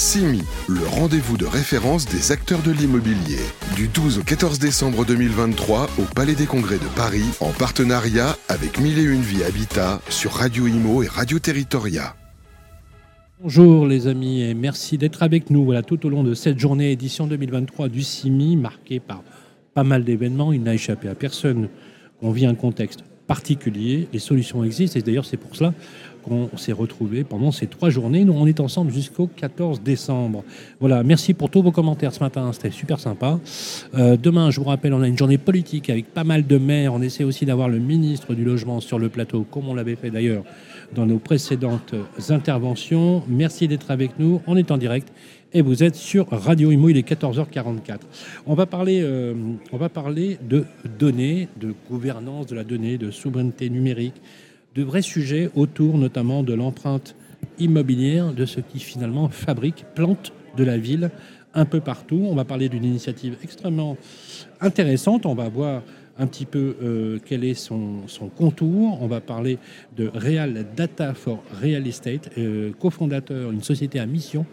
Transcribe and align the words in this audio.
CIMI, 0.00 0.40
le 0.66 0.80
rendez-vous 0.86 1.36
de 1.36 1.44
référence 1.44 2.06
des 2.06 2.32
acteurs 2.32 2.62
de 2.62 2.70
l'immobilier. 2.70 3.36
Du 3.76 3.86
12 3.86 4.20
au 4.20 4.22
14 4.22 4.58
décembre 4.58 5.04
2023 5.04 5.90
au 5.98 6.02
Palais 6.14 6.34
des 6.34 6.46
Congrès 6.46 6.78
de 6.78 6.88
Paris, 6.96 7.26
en 7.40 7.50
partenariat 7.50 8.34
avec 8.48 8.80
Mille 8.80 8.98
et 8.98 9.02
Une 9.02 9.20
Vie 9.20 9.44
Habitat 9.44 10.00
sur 10.08 10.32
Radio 10.32 10.66
Imo 10.66 11.02
et 11.02 11.06
Radio 11.06 11.38
Territoria. 11.38 12.16
Bonjour 13.42 13.86
les 13.86 14.06
amis 14.06 14.40
et 14.40 14.54
merci 14.54 14.96
d'être 14.96 15.22
avec 15.22 15.50
nous 15.50 15.66
voilà, 15.66 15.82
tout 15.82 16.06
au 16.06 16.08
long 16.08 16.24
de 16.24 16.32
cette 16.32 16.58
journée 16.58 16.92
édition 16.92 17.26
2023 17.26 17.90
du 17.90 18.02
CIMI 18.02 18.56
marquée 18.56 19.00
par 19.00 19.22
pas 19.74 19.84
mal 19.84 20.04
d'événements. 20.04 20.54
Il 20.54 20.62
n'a 20.62 20.72
échappé 20.72 21.10
à 21.10 21.14
personne. 21.14 21.68
On 22.22 22.30
vit 22.30 22.46
un 22.46 22.54
contexte 22.54 23.04
particulier. 23.26 24.08
Les 24.14 24.18
solutions 24.18 24.64
existent 24.64 24.98
et 24.98 25.02
d'ailleurs 25.02 25.26
c'est 25.26 25.36
pour 25.36 25.54
cela 25.54 25.74
qu'on 26.22 26.56
s'est 26.56 26.72
retrouvés 26.72 27.24
pendant 27.24 27.52
ces 27.52 27.66
trois 27.66 27.90
journées. 27.90 28.24
Nous, 28.24 28.32
on 28.32 28.46
est 28.46 28.60
ensemble 28.60 28.92
jusqu'au 28.92 29.26
14 29.26 29.82
décembre. 29.82 30.44
Voilà, 30.80 31.02
merci 31.02 31.34
pour 31.34 31.50
tous 31.50 31.62
vos 31.62 31.72
commentaires 31.72 32.12
ce 32.12 32.20
matin, 32.20 32.52
c'était 32.52 32.70
super 32.70 33.00
sympa. 33.00 33.38
Euh, 33.94 34.16
demain, 34.16 34.50
je 34.50 34.60
vous 34.60 34.66
rappelle, 34.66 34.94
on 34.94 35.02
a 35.02 35.08
une 35.08 35.18
journée 35.18 35.38
politique 35.38 35.90
avec 35.90 36.06
pas 36.12 36.24
mal 36.24 36.46
de 36.46 36.58
maires. 36.58 36.94
On 36.94 37.02
essaie 37.02 37.24
aussi 37.24 37.46
d'avoir 37.46 37.68
le 37.68 37.78
ministre 37.78 38.34
du 38.34 38.44
Logement 38.44 38.80
sur 38.80 38.98
le 38.98 39.08
plateau, 39.08 39.46
comme 39.50 39.68
on 39.68 39.74
l'avait 39.74 39.96
fait 39.96 40.10
d'ailleurs 40.10 40.44
dans 40.94 41.06
nos 41.06 41.18
précédentes 41.18 41.94
interventions. 42.30 43.22
Merci 43.28 43.68
d'être 43.68 43.90
avec 43.90 44.18
nous. 44.18 44.40
On 44.46 44.56
est 44.56 44.70
en 44.70 44.78
direct 44.78 45.12
et 45.52 45.62
vous 45.62 45.82
êtes 45.82 45.96
sur 45.96 46.28
Radio 46.30 46.70
Imo, 46.70 46.90
il 46.90 46.96
est 46.96 47.08
14h44. 47.08 47.98
On 48.46 48.54
va 48.54 48.66
parler, 48.66 49.00
euh, 49.02 49.34
on 49.72 49.76
va 49.76 49.88
parler 49.88 50.38
de 50.48 50.64
données, 50.98 51.48
de 51.60 51.74
gouvernance 51.88 52.46
de 52.46 52.54
la 52.54 52.64
donnée, 52.64 52.98
de 52.98 53.10
souveraineté 53.10 53.68
numérique, 53.68 54.14
de 54.74 54.82
vrais 54.82 55.02
sujets 55.02 55.50
autour 55.54 55.98
notamment 55.98 56.42
de 56.42 56.54
l'empreinte 56.54 57.14
immobilière, 57.58 58.32
de 58.32 58.46
ce 58.46 58.60
qui 58.60 58.78
finalement 58.78 59.28
fabrique, 59.28 59.84
plante 59.94 60.32
de 60.56 60.64
la 60.64 60.78
ville 60.78 61.10
un 61.54 61.64
peu 61.64 61.80
partout. 61.80 62.22
On 62.24 62.34
va 62.34 62.44
parler 62.44 62.68
d'une 62.68 62.84
initiative 62.84 63.36
extrêmement 63.42 63.96
intéressante. 64.60 65.26
On 65.26 65.34
va 65.34 65.48
voir 65.48 65.82
un 66.18 66.26
petit 66.26 66.44
peu 66.44 66.76
euh, 66.82 67.18
quel 67.24 67.44
est 67.44 67.54
son, 67.54 68.02
contour. 68.36 68.98
On 69.00 69.06
va 69.06 69.20
parler 69.20 69.58
de 69.96 70.10
Real 70.12 70.66
Data 70.76 71.14
for 71.14 71.42
Real 71.60 71.86
Estate, 71.86 72.30
euh, 72.38 72.72
cofondateur 72.78 73.50
d'une 73.50 73.62
société 73.62 73.98
à 73.98 74.06
mission 74.06 74.44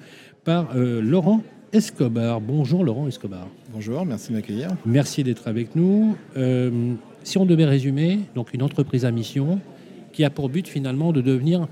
par 0.44 0.70
euh, 0.75 1.02
Laurent 1.02 1.42
Escobar. 1.73 2.39
Bonjour 2.39 2.83
Laurent 2.83 3.08
Escobar. 3.08 3.47
Bonjour, 3.73 4.05
merci 4.05 4.30
de 4.30 4.36
m'accueillir. 4.36 4.70
Merci 4.86 5.23
d'être 5.23 5.47
avec 5.47 5.75
nous. 5.75 6.16
si 7.23 7.38
on 7.38 7.45
devait 7.45 7.66
résumer, 7.66 8.22
donc 8.33 8.53
une 8.53 8.64
entreprise 8.64 9.03
à 9.03 9.11
mission, 9.11 9.59
qui 10.18 10.26
a 10.26 10.32
pour 10.32 10.50
but 10.50 10.68
finalement 10.68 11.12
de 11.14 11.22
devenir, 11.22 11.68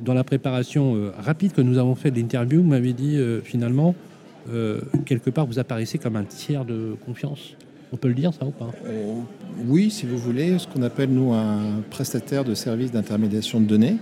dans 0.00 0.12
la 0.12 0.22
préparation 0.22 0.96
euh, 0.96 1.12
rapide 1.18 1.54
que 1.54 1.62
nous 1.62 1.78
avons 1.78 1.94
fait 1.94 2.10
de 2.10 2.18
l'interview, 2.18 2.60
vous 2.60 2.68
m'avez 2.68 2.92
dit 2.92 3.16
euh, 3.16 3.40
finalement, 3.40 3.94
euh, 4.52 4.82
quelque 5.06 5.30
part, 5.30 5.46
vous 5.46 5.58
apparaissez 5.58 5.96
comme 5.96 6.16
un 6.16 6.24
tiers 6.24 6.66
de 6.66 6.94
confiance. 7.06 7.56
On 7.90 7.96
peut 7.96 8.08
le 8.08 8.14
dire, 8.14 8.34
ça 8.34 8.44
ou 8.44 8.50
pas? 8.50 8.70
Oui, 9.66 9.90
si 9.90 10.04
vous 10.04 10.18
voulez, 10.18 10.58
ce 10.58 10.68
qu'on 10.68 10.82
appelle, 10.82 11.08
nous, 11.08 11.32
un 11.32 11.80
prestataire 11.88 12.44
de 12.44 12.52
services 12.52 12.92
d'intermédiation 12.92 13.62
de 13.62 13.64
données 13.64 13.96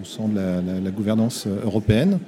au 0.00 0.04
sein 0.04 0.28
de 0.28 0.36
la, 0.36 0.90
gouvernance 0.92 1.48
européenne. 1.64 2.20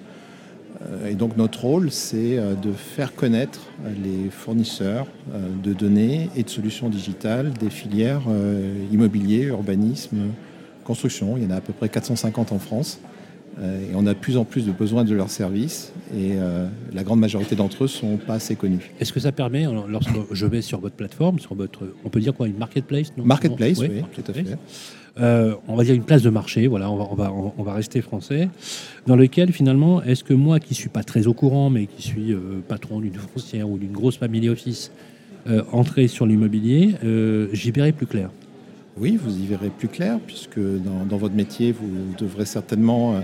Et 1.09 1.15
donc 1.15 1.37
notre 1.37 1.61
rôle, 1.65 1.91
c'est 1.91 2.37
de 2.37 2.73
faire 2.73 3.15
connaître 3.15 3.61
les 4.03 4.31
fournisseurs 4.31 5.07
de 5.63 5.73
données 5.73 6.31
et 6.37 6.45
de 6.45 6.49
solutions 6.49 6.89
digitales 6.89 7.53
des 7.53 7.69
filières 7.69 8.23
immobilier, 8.91 9.43
urbanisme, 9.43 10.17
construction. 10.89 11.37
Il 11.37 11.45
y 11.45 11.47
en 11.47 11.51
a 11.51 11.57
à 11.57 11.61
peu 11.61 11.73
près 11.73 11.89
450 11.89 12.51
en 12.51 12.59
France. 12.59 12.99
Euh, 13.61 13.91
et 13.91 13.95
on 13.95 14.07
a 14.07 14.15
de 14.15 14.19
plus 14.19 14.37
en 14.37 14.45
plus 14.45 14.67
de 14.67 14.73
besoins 14.73 15.05
de 15.05 15.15
leurs 15.15 15.31
services 15.31 15.93
et 16.15 16.35
euh, 16.35 16.69
la 16.93 17.03
grande 17.03 17.19
majorité 17.19 17.57
d'entre 17.57 17.83
eux 17.83 17.87
ne 17.87 17.89
sont 17.89 18.17
pas 18.17 18.35
assez 18.35 18.55
connus. 18.55 18.93
Est-ce 19.01 19.13
que 19.13 19.19
ça 19.19 19.33
permet, 19.33 19.67
lorsque 19.89 20.13
je 20.31 20.47
vais 20.47 20.63
sur 20.63 20.79
votre 20.79 20.95
plateforme, 20.95 21.41
sur 21.41 21.57
votre, 21.57 21.93
on 22.05 22.09
peut 22.09 22.21
dire 22.21 22.35
quoi, 22.35 22.47
une 22.47 22.57
marketplace 22.57 23.13
Marketplace, 23.17 23.79
oui, 23.79 24.05
tout 24.13 24.23
à 24.29 24.33
fait. 24.33 24.45
Euh, 25.19 25.57
on 25.67 25.75
va 25.75 25.83
dire 25.83 25.97
une 25.97 26.05
place 26.05 26.23
de 26.23 26.31
marché, 26.31 26.69
voilà, 26.69 26.89
on 26.89 26.97
va, 26.97 27.09
on 27.11 27.15
va, 27.17 27.53
on 27.59 27.63
va 27.65 27.73
rester 27.73 28.01
français, 28.01 28.49
dans 29.09 29.17
lequel 29.17 29.53
finalement, 29.53 30.05
est-ce 30.05 30.23
que 30.23 30.35
moi 30.35 30.61
qui 30.61 30.75
ne 30.75 30.77
suis 30.77 30.91
pas 30.91 31.03
très 31.03 31.27
au 31.27 31.35
courant, 31.35 31.69
mais 31.69 31.87
qui 31.87 32.03
suis 32.03 32.37
patron 32.69 33.01
d'une 33.01 33.15
foncière 33.15 33.69
ou 33.69 33.77
d'une 33.77 33.91
grosse 33.91 34.19
family 34.19 34.49
office, 34.49 34.93
entrer 35.73 36.07
sur 36.07 36.27
l'immobilier, 36.27 36.95
j'y 37.53 37.73
verrai 37.73 37.91
plus 37.91 38.07
clair? 38.07 38.31
Oui, 39.01 39.19
vous 39.23 39.39
y 39.39 39.47
verrez 39.47 39.71
plus 39.71 39.89
clair, 39.89 40.19
puisque 40.27 40.59
dans, 40.59 41.17
votre 41.17 41.35
métier, 41.35 41.73
vous 41.73 41.89
devrez 42.19 42.45
certainement 42.45 43.17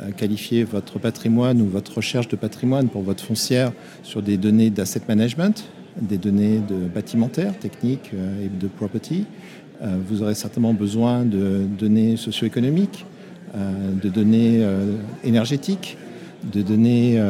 euh, 0.00 0.10
qualifier 0.10 0.64
votre 0.64 0.98
patrimoine 0.98 1.60
ou 1.60 1.66
votre 1.66 1.96
recherche 1.96 2.28
de 2.28 2.36
patrimoine 2.36 2.88
pour 2.88 3.02
votre 3.02 3.24
foncière 3.24 3.72
sur 4.02 4.22
des 4.22 4.36
données 4.36 4.70
d'asset 4.70 5.02
management, 5.08 5.64
des 6.00 6.18
données 6.18 6.58
de 6.58 6.86
bâtimentaires, 6.86 7.58
techniques 7.58 8.10
euh, 8.14 8.46
et 8.46 8.48
de 8.48 8.68
property. 8.68 9.26
Euh, 9.82 9.96
vous 10.06 10.22
aurez 10.22 10.34
certainement 10.34 10.74
besoin 10.74 11.24
de 11.24 11.66
données 11.78 12.16
socio-économiques, 12.16 13.06
de 14.02 14.08
données 14.08 14.66
énergétiques, 15.24 15.98
de 16.50 16.62
données 16.62 17.22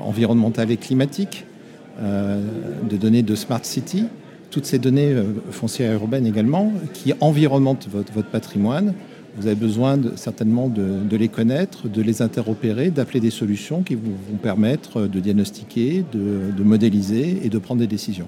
environnementales 0.00 0.70
et 0.70 0.76
climatiques, 0.76 1.46
de 2.00 2.96
données 2.96 3.24
de 3.24 3.34
smart 3.34 3.64
city 3.64 4.04
toutes 4.50 4.66
ces 4.66 4.78
données 4.78 5.12
euh, 5.12 5.24
foncières 5.50 5.94
urbaines 5.94 6.26
également, 6.26 6.72
qui 6.92 7.12
environnementent 7.20 7.88
votre, 7.88 8.22
patrimoine, 8.22 8.94
vous 9.36 9.46
avez 9.46 9.56
besoin 9.56 9.98
certainement 10.16 10.68
de, 10.68 11.16
les 11.16 11.28
connaître, 11.28 11.88
de 11.88 12.02
les 12.02 12.20
interopérer, 12.20 12.90
d'appeler 12.90 13.20
des 13.20 13.30
solutions 13.30 13.82
qui 13.82 13.94
vous 13.94 14.10
vont 14.10 14.36
permettre 14.36 15.06
de 15.06 15.20
diagnostiquer, 15.20 16.04
de, 16.12 16.62
modéliser 16.62 17.38
et 17.44 17.48
de 17.48 17.58
prendre 17.58 17.80
des 17.80 17.86
décisions. 17.86 18.26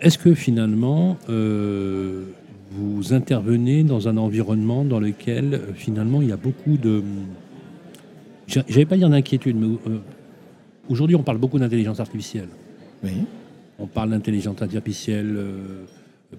Est-ce 0.00 0.18
que 0.18 0.34
finalement, 0.34 1.16
euh, 1.28 2.24
vous 2.72 3.12
intervenez 3.12 3.84
dans 3.84 4.08
un 4.08 4.16
environnement 4.16 4.84
dans 4.84 4.98
lequel 4.98 5.54
euh, 5.54 5.58
finalement 5.74 6.22
il 6.22 6.28
y 6.28 6.32
a 6.32 6.36
beaucoup 6.36 6.76
de... 6.76 7.02
J'avais 8.48 8.84
pas 8.84 8.96
dire 8.96 9.08
d'inquiétude, 9.08 9.56
mais 9.56 9.68
aujourd'hui 10.88 11.14
on 11.14 11.22
parle 11.22 11.38
beaucoup 11.38 11.60
d'intelligence 11.60 12.00
artificielle. 12.00 12.48
Oui. 13.04 13.12
On 13.80 13.86
parle 13.86 14.10
d'intelligence 14.10 14.60
artificielle 14.60 15.34
euh, 15.36 15.84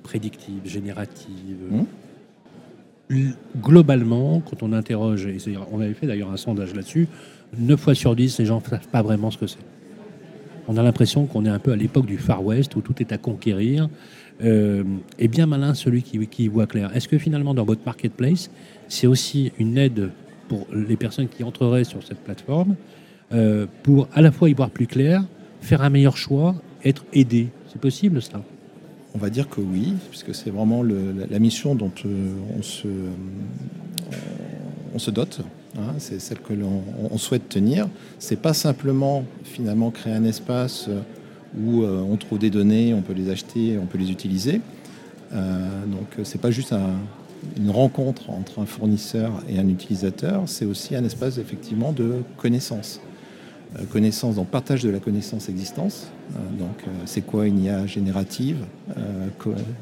prédictive, 0.04 0.62
générative. 0.66 1.58
Mmh. 3.10 3.32
Globalement, 3.62 4.42
quand 4.42 4.64
on 4.64 4.72
interroge, 4.72 5.26
et 5.26 5.38
on 5.72 5.82
avait 5.82 5.94
fait 5.94 6.08
d'ailleurs 6.08 6.32
un 6.32 6.38
sondage 6.38 6.74
là-dessus, 6.74 7.08
9 7.58 7.80
fois 7.80 7.96
sur 7.96 8.16
10, 8.16 8.40
les 8.40 8.46
gens 8.46 8.62
ne 8.64 8.70
savent 8.70 8.88
pas 8.88 9.02
vraiment 9.02 9.32
ce 9.32 9.38
que 9.38 9.48
c'est. 9.48 9.60
On 10.68 10.78
a 10.78 10.84
l'impression 10.84 11.26
qu'on 11.26 11.46
est 11.46 11.50
un 11.50 11.60
peu 11.60 11.74
à 11.74 11.76
l'époque 11.76 12.06
du 12.06 12.18
Far 12.18 12.46
West 12.46 12.76
où 12.78 12.82
tout 12.82 12.96
est 13.02 13.12
à 13.12 13.18
conquérir. 13.18 13.90
Euh, 14.44 14.84
et 15.20 15.28
bien 15.28 15.46
malin 15.46 15.74
celui 15.74 16.02
qui, 16.02 16.26
qui 16.28 16.48
voit 16.48 16.68
clair. 16.68 16.96
Est-ce 16.96 17.08
que 17.08 17.18
finalement, 17.18 17.54
dans 17.54 17.66
votre 17.66 17.82
marketplace, 17.86 18.50
c'est 18.88 19.08
aussi 19.08 19.52
une 19.60 19.78
aide 19.78 20.12
pour 20.48 20.68
les 20.74 20.96
personnes 20.96 21.28
qui 21.28 21.44
entreraient 21.44 21.84
sur 21.84 22.04
cette 22.04 22.20
plateforme 22.20 22.76
euh, 23.34 23.66
pour 23.84 24.08
à 24.14 24.22
la 24.22 24.32
fois 24.32 24.50
y 24.50 24.54
voir 24.54 24.70
plus 24.70 24.88
clair, 24.88 25.24
faire 25.62 25.82
un 25.82 25.90
meilleur 25.90 26.18
choix 26.18 26.56
être 26.86 27.06
aidé. 27.14 27.50
C'est 27.72 27.82
possible 27.82 28.22
ça 28.22 28.42
On 29.16 29.18
va 29.18 29.30
dire 29.30 29.50
que 29.50 29.62
oui, 29.62 29.94
puisque 30.10 30.34
c'est 30.36 30.50
vraiment 30.50 30.84
la, 30.84 31.40
mission 31.40 31.76
dont 31.76 31.92
euh, 32.06 32.34
on, 32.58 32.62
se, 32.62 32.88
on 34.94 35.00
se 35.00 35.12
dote. 35.12 35.42
Hein. 35.78 35.94
c'est 36.00 36.20
celle 36.20 36.40
que 36.40 36.54
l'on 36.54 37.18
souhaite 37.18 37.48
tenir. 37.50 37.88
C'est 38.20 38.40
pas 38.40 38.54
simplement 38.54 39.24
finalement 39.44 39.90
créer 39.92 40.14
un 40.14 40.26
espace 40.26 40.88
euh, 40.90 41.02
où 41.60 41.84
euh, 41.84 42.02
on 42.02 42.18
trouve 42.18 42.40
des 42.40 42.50
données, 42.50 42.94
on 42.94 43.02
peut 43.02 43.14
les 43.14 43.30
acheter, 43.30 43.78
on 43.82 43.86
peut 43.86 43.98
les 43.98 44.12
utiliser. 44.12 44.62
donc 45.32 46.10
c'est 46.24 46.42
pas 46.42 46.52
juste 46.52 46.74
une 47.58 47.70
rencontre 47.70 48.30
entre 48.30 48.60
un 48.60 48.66
fournisseur 48.66 49.32
et 49.50 49.58
un 49.60 49.68
utilisateur, 49.68 50.44
c'est 50.46 50.66
aussi 50.66 50.96
un 50.96 51.04
espace 51.04 51.38
effectivement 51.38 51.92
de 51.92 52.22
connaissance. 52.38 53.02
Euh, 53.80 53.86
connaissance, 53.86 54.36
dans 54.36 54.44
partage 54.44 54.84
de 54.84 54.90
la 54.90 55.00
connaissance 55.00 55.48
existence. 55.48 56.08
Euh, 56.36 56.60
donc, 56.60 56.84
euh, 56.86 56.92
c'est 57.06 57.22
quoi 57.22 57.48
une 57.48 57.64
IA 57.64 57.88
générative 57.88 58.66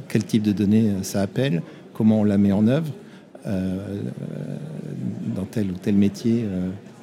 Quel 0.08 0.24
type 0.26 0.44
de 0.44 0.52
données 0.52 0.92
ça 1.02 1.22
appelle 1.22 1.64
Comment 1.94 2.22
on 2.22 2.24
la 2.24 2.38
met 2.38 2.52
en 2.52 2.68
œuvre 2.68 2.94
Dans 3.46 5.46
tel 5.50 5.72
ou 5.72 5.74
tel 5.74 5.96
métier 5.96 6.46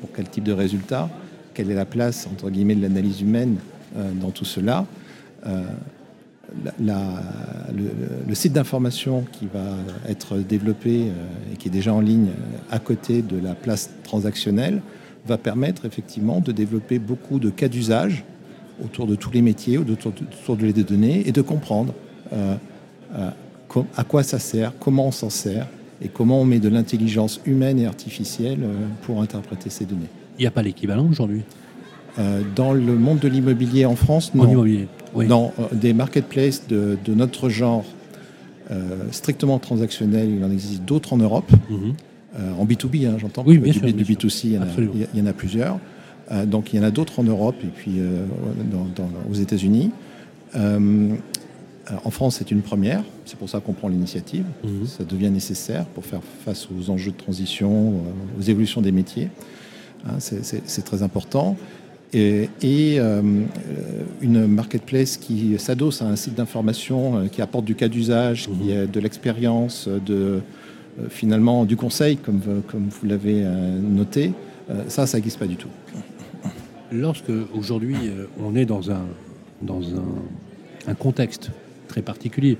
Pour 0.00 0.10
quel 0.14 0.28
type 0.28 0.44
de 0.44 0.52
résultat 0.52 1.10
Quelle 1.54 1.70
est 1.70 1.74
la 1.74 1.84
place, 1.84 2.28
entre 2.32 2.50
guillemets, 2.50 2.76
de 2.76 2.82
l'analyse 2.82 3.20
humaine 3.20 3.56
dans 4.20 4.30
tout 4.30 4.46
cela 4.46 4.86
le, 6.80 8.34
site 8.34 8.54
d'information 8.54 9.24
qui 9.32 9.48
va 9.52 9.76
être 10.08 10.38
développé 10.38 11.08
et 11.52 11.56
qui 11.58 11.68
est 11.68 11.72
déjà 11.72 11.92
en 11.92 12.00
ligne 12.00 12.30
à 12.70 12.78
côté 12.78 13.20
de 13.20 13.38
la 13.38 13.54
place 13.54 13.90
transactionnelle 14.02 14.80
va 15.26 15.38
permettre 15.38 15.84
effectivement 15.84 16.40
de 16.40 16.52
développer 16.52 16.98
beaucoup 16.98 17.38
de 17.38 17.50
cas 17.50 17.68
d'usage 17.68 18.24
autour 18.84 19.06
de 19.06 19.14
tous 19.14 19.30
les 19.30 19.42
métiers, 19.42 19.78
autour 19.78 20.56
de, 20.56 20.66
les 20.66 20.72
données, 20.72 21.22
et 21.26 21.32
de 21.32 21.42
comprendre 21.42 21.94
euh, 22.32 22.56
euh, 23.14 23.30
à 23.96 24.04
quoi 24.04 24.22
ça 24.22 24.38
sert, 24.38 24.72
comment 24.78 25.06
on 25.08 25.12
s'en 25.12 25.30
sert, 25.30 25.66
et 26.02 26.08
comment 26.08 26.40
on 26.40 26.44
met 26.44 26.58
de 26.58 26.68
l'intelligence 26.68 27.40
humaine 27.46 27.78
et 27.78 27.86
artificielle 27.86 28.58
euh, 28.62 28.86
pour 29.02 29.22
interpréter 29.22 29.70
ces 29.70 29.86
données. 29.86 30.10
Il 30.38 30.42
n'y 30.42 30.46
a 30.46 30.50
pas 30.50 30.62
l'équivalent 30.62 31.06
aujourd'hui? 31.08 31.42
Euh, 32.18 32.42
Dans 32.54 32.72
le 32.72 32.96
monde 32.96 33.18
de 33.18 33.28
l'immobilier 33.28 33.86
en 33.86 33.96
France, 33.96 34.34
non. 34.34 34.44
En 34.44 34.50
immobilier, 34.50 34.88
oui. 35.14 35.26
Dans 35.26 35.52
des 35.72 35.94
marketplaces 35.94 36.66
de, 36.68 36.98
de 37.04 37.14
notre 37.14 37.48
genre 37.48 37.84
strictement 39.12 39.60
transactionnels, 39.60 40.28
il 40.28 40.44
en 40.44 40.50
existe 40.50 40.82
d'autres 40.82 41.12
en 41.12 41.18
Europe. 41.18 41.50
Mhm. 41.70 41.94
En 42.58 42.64
B2B, 42.64 43.06
hein, 43.06 43.16
j'entends. 43.18 43.44
Oui, 43.46 43.58
bien 43.58 43.72
du, 43.72 43.78
sûr, 43.78 43.86
du 43.88 43.92
bien 44.04 44.14
B2C, 44.16 44.40
il 44.44 44.52
y, 44.52 44.58
en 44.58 44.62
a, 44.62 44.66
il 45.14 45.24
y 45.24 45.28
en 45.28 45.32
plusieurs. 45.32 45.78
Euh, 46.32 46.44
donc 46.44 46.72
il 46.72 46.76
y 46.76 46.80
en 46.80 46.82
a 46.82 46.90
d'autres 46.90 47.20
en 47.20 47.22
Europe 47.24 47.54
et 47.62 47.68
puis 47.68 47.92
euh, 47.98 48.24
dans- 48.72 48.86
dans- 49.04 49.10
aux 49.30 49.34
États-Unis. 49.34 49.90
Euh, 50.56 51.14
en 52.04 52.10
France, 52.10 52.36
c'est 52.38 52.50
une 52.50 52.62
première. 52.62 53.02
C'est 53.26 53.38
pour 53.38 53.48
ça 53.48 53.60
qu'on 53.60 53.72
prend 53.72 53.86
l'initiative. 53.88 54.44
Mhm. 54.64 54.86
Ça 54.86 55.04
devient 55.04 55.30
nécessaire 55.30 55.84
pour 55.86 56.04
faire 56.04 56.20
face 56.44 56.66
aux 56.76 56.90
enjeux 56.90 57.12
de 57.12 57.16
transition, 57.16 57.92
euh, 57.92 58.40
aux 58.40 58.42
évolutions 58.42 58.80
des 58.80 58.90
métiers. 58.92 59.28
Hein, 60.04 60.14
c'est- 60.18 60.82
très 60.84 61.02
important. 61.02 61.56
Et, 62.12 62.48
et, 62.62 62.96
euh, 62.98 63.22
une 64.20 64.46
marketplace 64.46 65.16
qui 65.16 65.56
s'adosse 65.58 66.02
à 66.02 66.06
un 66.06 66.16
site 66.16 66.34
d'information 66.34 67.18
euh, 67.18 67.26
qui 67.28 67.40
apporte 67.42 67.64
du 67.64 67.74
cas 67.76 67.88
d'usage, 67.88 68.48
qui 68.48 68.72
Mhm. 68.72 68.78
a 68.82 68.86
de 68.86 69.00
l'expérience, 69.00 69.88
de 69.88 70.14
euh, 70.14 70.38
finalement 71.08 71.64
du 71.64 71.76
conseil, 71.76 72.16
comme, 72.16 72.40
comme 72.68 72.88
vous 72.88 73.06
l'avez 73.06 73.42
euh, 73.44 73.78
noté, 73.78 74.32
euh, 74.70 74.84
ça, 74.88 75.06
ça 75.06 75.18
n'existe 75.18 75.38
pas 75.38 75.46
du 75.46 75.56
tout. 75.56 75.68
Lorsque 76.92 77.32
aujourd'hui 77.54 77.96
euh, 78.04 78.26
on 78.40 78.54
est 78.56 78.64
dans 78.64 78.90
un, 78.90 79.04
dans 79.62 79.82
un, 79.82 80.90
un 80.90 80.94
contexte 80.94 81.50
très 81.88 82.02
particulier, 82.02 82.58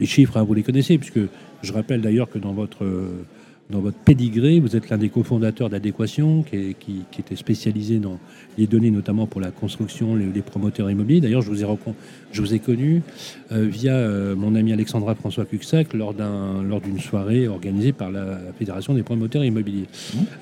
les 0.00 0.06
chiffres, 0.06 0.36
hein, 0.36 0.42
vous 0.42 0.54
les 0.54 0.62
connaissez, 0.62 0.98
puisque 0.98 1.20
je 1.62 1.72
rappelle 1.72 2.00
d'ailleurs 2.00 2.28
que 2.28 2.38
dans 2.38 2.52
votre, 2.52 2.84
euh, 2.84 3.24
dans 3.68 3.80
votre 3.80 3.96
pédigré, 3.98 4.60
vous 4.60 4.76
êtes 4.76 4.90
l'un 4.90 4.96
des 4.98 5.08
cofondateurs 5.08 5.68
d'Adéquation, 5.68 6.42
qui, 6.44 6.56
est- 6.56 6.74
qui, 6.78 7.00
qui 7.10 7.20
était 7.20 7.34
spécialisé 7.34 7.98
dans 7.98 8.18
les 8.58 8.68
données, 8.68 8.92
notamment 8.92 9.26
pour 9.26 9.40
la 9.40 9.50
construction, 9.50 10.14
les, 10.14 10.26
les 10.26 10.40
promoteurs 10.42 10.88
immobiliers. 10.88 11.20
D'ailleurs, 11.20 11.42
je 11.42 11.50
vous 11.50 11.62
ai, 11.62 11.66
recon- 11.66 11.94
je 12.30 12.40
vous 12.42 12.54
ai 12.54 12.60
connu 12.60 13.02
euh, 13.50 13.66
via 13.68 13.94
euh, 13.94 14.36
mon 14.36 14.54
ami 14.54 14.72
Alexandra 14.72 15.16
François 15.16 15.44
Cuxac 15.46 15.94
lors 15.94 16.14
d'un- 16.14 16.62
lors 16.62 16.80
d'une 16.80 17.00
soirée 17.00 17.48
organisée 17.48 17.90
par 17.92 18.12
la 18.12 18.38
Fédération 18.56 18.94
des 18.94 19.02
promoteurs 19.02 19.44
immobiliers. 19.44 19.86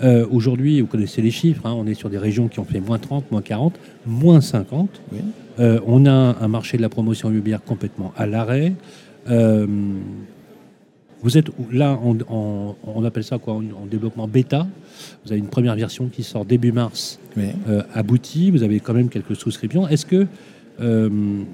Euh, 0.02 0.26
Aujourd'hui, 0.30 0.82
vous 0.82 0.86
connaissez 0.86 1.22
les 1.22 1.30
chiffres, 1.30 1.64
hein, 1.66 1.74
on 1.74 1.86
est 1.86 1.94
sur 1.94 2.10
des 2.10 2.18
régions 2.18 2.48
qui 2.48 2.60
ont 2.60 2.64
fait 2.64 2.80
moins 2.80 2.98
30, 2.98 3.30
moins 3.32 3.40
40, 3.42 3.74
moins 4.06 4.42
50. 4.42 5.00
Oui. 5.12 5.18
Euh, 5.60 5.80
on 5.86 6.04
a 6.04 6.10
un 6.40 6.48
marché 6.48 6.76
de 6.76 6.82
la 6.82 6.88
promotion 6.90 7.30
immobilière 7.30 7.62
complètement 7.64 8.12
à 8.18 8.26
l'arrêt. 8.26 8.74
Vous 11.24 11.38
êtes 11.38 11.46
là, 11.72 11.98
en, 12.02 12.16
en- 12.28 12.76
on 12.84 13.02
appelle 13.04 13.24
ça 13.24 13.38
quoi, 13.38 13.54
en, 13.54 13.62
en 13.82 13.86
développement 13.90 14.28
bêta. 14.28 14.66
Vous 15.24 15.32
avez 15.32 15.40
une 15.40 15.48
première 15.48 15.74
version 15.74 16.08
qui 16.08 16.22
sort 16.22 16.44
début 16.44 16.70
mars, 16.70 17.18
Oui. 17.36 17.44
euh, 17.68 17.82
aboutie. 17.94 18.50
Vous 18.50 18.62
avez 18.62 18.78
quand 18.78 18.92
même 18.92 19.08
quelques 19.08 19.34
souscriptions. 19.34 19.88
Est-ce 19.88 20.04
que 20.04 20.26
euh, 20.80 21.08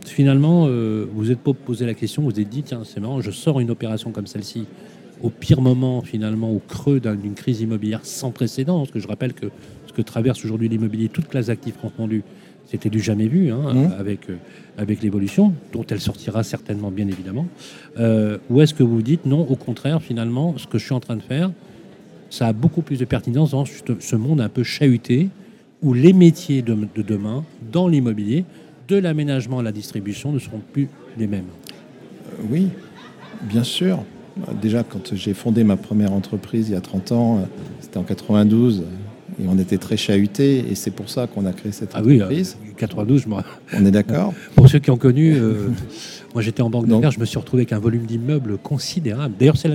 finalement, 0.05 0.67
euh, 0.67 1.07
vous 1.15 1.31
êtes 1.31 1.39
pas 1.39 1.53
posé 1.53 1.87
la 1.87 1.95
question, 1.95 2.23
vous 2.23 2.31
vous 2.31 2.41
êtes 2.41 2.49
dit, 2.49 2.63
tiens, 2.65 2.83
c'est 2.85 2.99
marrant, 3.01 3.21
je 3.21 3.31
sors 3.31 3.61
une 3.61 3.71
opération 3.71 4.11
comme 4.11 4.27
celle-ci 4.27 4.67
au 5.23 5.29
pire 5.31 5.61
moment, 5.61 6.01
finalement, 6.01 6.51
au 6.51 6.61
creux 6.67 6.99
d'un- 6.99 7.15
d'une 7.15 7.35
crise 7.35 7.61
immobilière 7.61 8.01
sans 8.03 8.31
précédent, 8.31 8.79
parce 8.79 8.91
que 8.91 8.99
je 8.99 9.07
rappelle 9.07 9.35
que 9.35 9.47
ce 9.87 9.93
que 9.93 10.01
traverse 10.03 10.43
aujourd'hui 10.45 10.69
l'immobilier, 10.69 11.09
toute 11.11 11.29
classe 11.29 11.47
d'actifs 11.47 11.77
confondus, 11.81 12.25
c'était 12.71 12.91
du 12.91 13.01
jamais 13.01 13.27
vu, 13.27 13.51
hein, 13.51 13.75
Mmh. 13.75 13.93
avec, 13.99 14.31
euh, 14.31 14.37
avec 14.79 15.03
l'évolution, 15.03 15.53
dont 15.73 15.85
elle 15.91 16.01
sortira 16.01 16.43
certainement, 16.45 16.91
bien 16.91 17.09
évidemment. 17.09 17.47
Euh, 17.99 18.39
ou 18.49 18.61
est-ce 18.61 18.75
que 18.75 18.85
vous 18.85 19.03
dites, 19.03 19.27
non, 19.27 19.41
au 19.41 19.57
contraire, 19.57 20.01
finalement, 20.01 20.55
ce 20.57 20.67
que 20.67 20.79
je 20.79 20.85
suis 20.85 20.95
en 20.95 21.01
train 21.01 21.17
de 21.17 21.23
faire, 21.23 21.51
ça 22.31 22.47
a 22.47 22.53
beaucoup 22.53 22.83
plus 22.83 22.99
de 22.99 23.05
pertinence 23.05 23.51
dans 23.51 23.65
ce, 23.65 24.17
monde 24.17 24.41
un 24.41 24.49
peu 24.49 24.63
chahuté, 24.63 25.29
où 25.83 25.95
les 25.95 26.13
métiers 26.13 26.63
de, 26.63 26.77
de 26.95 27.03
demain, 27.03 27.45
dans 27.73 27.89
l'immobilier, 27.89 28.45
de 28.87 28.97
l'aménagement 28.97 29.59
à 29.59 29.63
la 29.63 29.73
distribution, 29.73 30.31
ne 30.31 30.39
seront 30.39 30.61
plus 30.73 30.89
les 31.19 31.27
mêmes. 31.27 31.45
Euh, 32.29 32.45
Oui, 32.51 32.69
bien 33.43 33.65
sûr. 33.65 34.05
Déjà, 34.63 34.85
quand 34.85 35.15
j'ai 35.15 35.35
fondé 35.35 35.65
ma 35.65 35.77
première 35.77 36.13
entreprise 36.13 36.69
il 36.69 36.73
y 36.73 36.77
a 36.77 36.81
30 36.81 37.13
ans, 37.13 37.49
c'était 37.81 37.99
en 37.99 38.05
92, 38.05 38.81
euh, 38.81 38.85
et 39.43 39.47
on 39.49 39.59
était 39.59 39.79
très 39.79 39.97
chahuté, 39.97 40.65
et 40.71 40.75
c'est 40.75 40.91
pour 40.91 41.09
ça 41.09 41.27
qu'on 41.27 41.47
a 41.47 41.53
créé 41.53 41.73
cette 41.73 41.91
Ah 41.95 42.03
oui, 42.05 42.15
euh, 42.21 42.25
entreprise. 42.25 42.57
92, 42.77 43.23
je 43.23 43.29
me 43.29 43.35
On 43.77 43.87
est 43.87 43.91
d'accord 43.91 44.33
Pour 44.55 44.69
ceux 44.69 44.79
qui 44.79 44.91
ont 44.91 44.97
connu, 44.97 45.35
euh, 45.35 45.69
moi 46.35 46.43
j'étais 46.43 46.63
en 46.63 46.71
banque 46.71 46.87
d'affaires, 46.87 47.11
je 47.11 47.21
me 47.21 47.25
suis 47.25 47.39
retrouvé 47.39 47.63
avec 47.63 47.73
un 47.73 47.79
volume 47.79 48.03
d'immeubles 48.05 48.59
considérable. 48.59 49.35
D'ailleurs, 49.39 49.57
c'est 49.57 49.71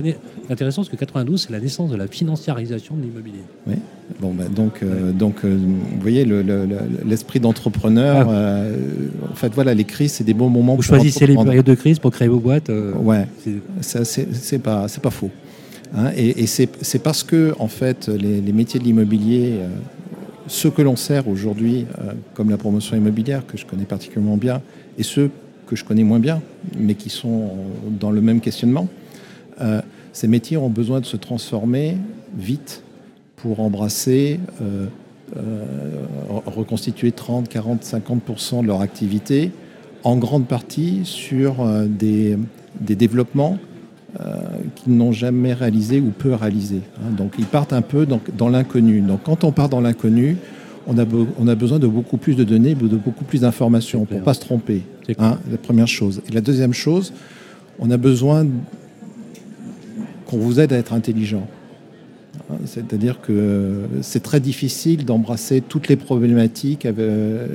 intéressant 0.50 0.82
parce 0.82 0.88
que 0.90 0.96
92, 0.96 1.42
c'est 1.46 1.52
la 1.52 1.60
naissance 1.60 1.90
de 1.90 1.96
la 1.96 2.06
financiarisation 2.06 2.94
de 2.96 3.02
l'immobilier. 3.02 3.40
Bon, 4.20 4.32
bah, 4.32 4.44
donc, 4.54 4.82
euh, 4.82 5.10
donc 5.12 5.44
euh, 5.44 5.56
vous 5.56 6.00
voyez, 6.00 6.24
le- 6.24 6.42
le- 6.42 6.64
le- 6.66 6.78
l'esprit 7.08 7.40
d'entrepreneur, 7.40 8.28
Ah. 8.30 8.62
en 9.30 9.34
fait, 9.34 9.52
voilà, 9.54 9.74
les 9.74 9.84
crises, 9.84 10.12
c'est 10.12 10.24
des 10.24 10.34
bons 10.34 10.48
moments 10.48 10.72
Vous 10.74 10.82
pour 10.82 10.84
choisissez 10.84 11.26
les 11.26 11.34
périodes 11.36 11.66
de 11.66 11.74
crise 11.74 11.98
pour 11.98 12.12
créer 12.12 12.28
vos 12.28 12.38
boîtes. 12.40 12.70
Ouais, 13.02 13.26
c'est- 13.42 13.60
ça, 13.80 14.04
c'est 14.04 14.28
c'est 14.34 14.58
pas, 14.60 14.86
c'est 14.88 15.02
pas 15.02 15.10
faux. 15.10 15.30
Hein, 15.94 16.10
et 16.16 16.46
c'est 16.46 16.98
parce 17.02 17.22
que, 17.22 17.54
en 17.58 17.68
fait, 17.68 18.08
les, 18.08 18.52
métiers 18.52 18.80
de 18.80 18.84
l'immobilier, 18.84 19.54
euh, 19.54 19.68
ceux 20.46 20.70
que 20.70 20.82
l'on 20.82 20.96
sert 20.96 21.28
aujourd'hui, 21.28 21.86
euh, 21.98 22.12
comme 22.34 22.50
la 22.50 22.56
promotion 22.56 22.96
immobilière, 22.96 23.46
que 23.46 23.56
je 23.56 23.66
connais 23.66 23.84
particulièrement 23.84 24.36
bien, 24.36 24.62
et 24.98 25.02
ceux 25.02 25.30
que 25.66 25.76
je 25.76 25.84
connais 25.84 26.04
moins 26.04 26.20
bien, 26.20 26.42
mais 26.78 26.94
qui 26.94 27.10
sont 27.10 27.50
dans 27.88 28.10
le 28.10 28.20
même 28.20 28.40
questionnement, 28.40 28.88
euh, 29.60 29.80
ces 30.12 30.28
métiers 30.28 30.56
ont 30.56 30.70
besoin 30.70 31.00
de 31.00 31.06
se 31.06 31.16
transformer 31.16 31.96
vite 32.36 32.82
pour 33.36 33.60
embrasser, 33.60 34.40
euh, 34.62 34.86
euh, 35.36 35.64
reconstituer 36.46 37.12
30, 37.12 37.48
40, 37.48 37.82
50% 37.82 38.62
de 38.62 38.66
leur 38.66 38.80
activité, 38.80 39.50
en 40.04 40.16
grande 40.16 40.46
partie 40.46 41.00
sur 41.04 41.60
euh, 41.60 41.86
des, 41.86 42.38
développements 42.80 43.58
euh, 43.58 43.75
qu'ils 44.76 44.96
n'ont 44.96 45.12
jamais 45.12 45.52
réalisé 45.52 46.00
ou 46.00 46.10
peu 46.10 46.34
réalisé. 46.34 46.80
hein. 46.98 47.10
Donc 47.16 47.34
ils 47.38 47.44
partent 47.44 47.72
un 47.72 47.82
peu 47.82 48.06
dans, 48.06 48.20
dans 48.36 48.48
l'inconnu. 48.48 49.00
Donc 49.00 49.20
quand 49.24 49.44
on 49.44 49.52
part 49.52 49.68
dans 49.68 49.80
l'inconnu, 49.80 50.36
on 50.86 50.96
a, 50.98 51.04
be- 51.04 51.26
on 51.38 51.48
a 51.48 51.54
besoin 51.54 51.78
de 51.78 51.86
beaucoup 51.86 52.16
plus 52.16 52.34
de 52.36 52.44
données, 52.44 52.74
de 52.74 52.96
beaucoup 52.96 53.24
plus 53.24 53.40
d'informations 53.40 54.04
pour 54.04 54.18
ne 54.18 54.22
pas 54.22 54.34
se 54.34 54.40
tromper. 54.40 54.82
C'est 55.06 55.14
clair. 55.16 55.28
hein, 55.32 55.38
la 55.50 55.58
première 55.58 55.88
chose. 55.88 56.22
Et 56.28 56.32
la 56.32 56.40
deuxième 56.40 56.72
chose, 56.72 57.12
on 57.78 57.90
a 57.90 57.96
besoin 57.96 58.46
qu'on 60.26 60.38
vous 60.38 60.60
aide 60.60 60.72
à 60.72 60.76
être 60.78 60.92
intelligent. 60.92 61.46
Hein, 62.50 62.54
C'est-à-dire 62.64 63.20
que 63.20 63.82
c'est 64.02 64.22
très 64.22 64.40
difficile 64.40 65.04
d'embrasser 65.04 65.60
toutes 65.60 65.88
les 65.88 65.96
problématiques 65.96 66.86
euh, 66.86 67.46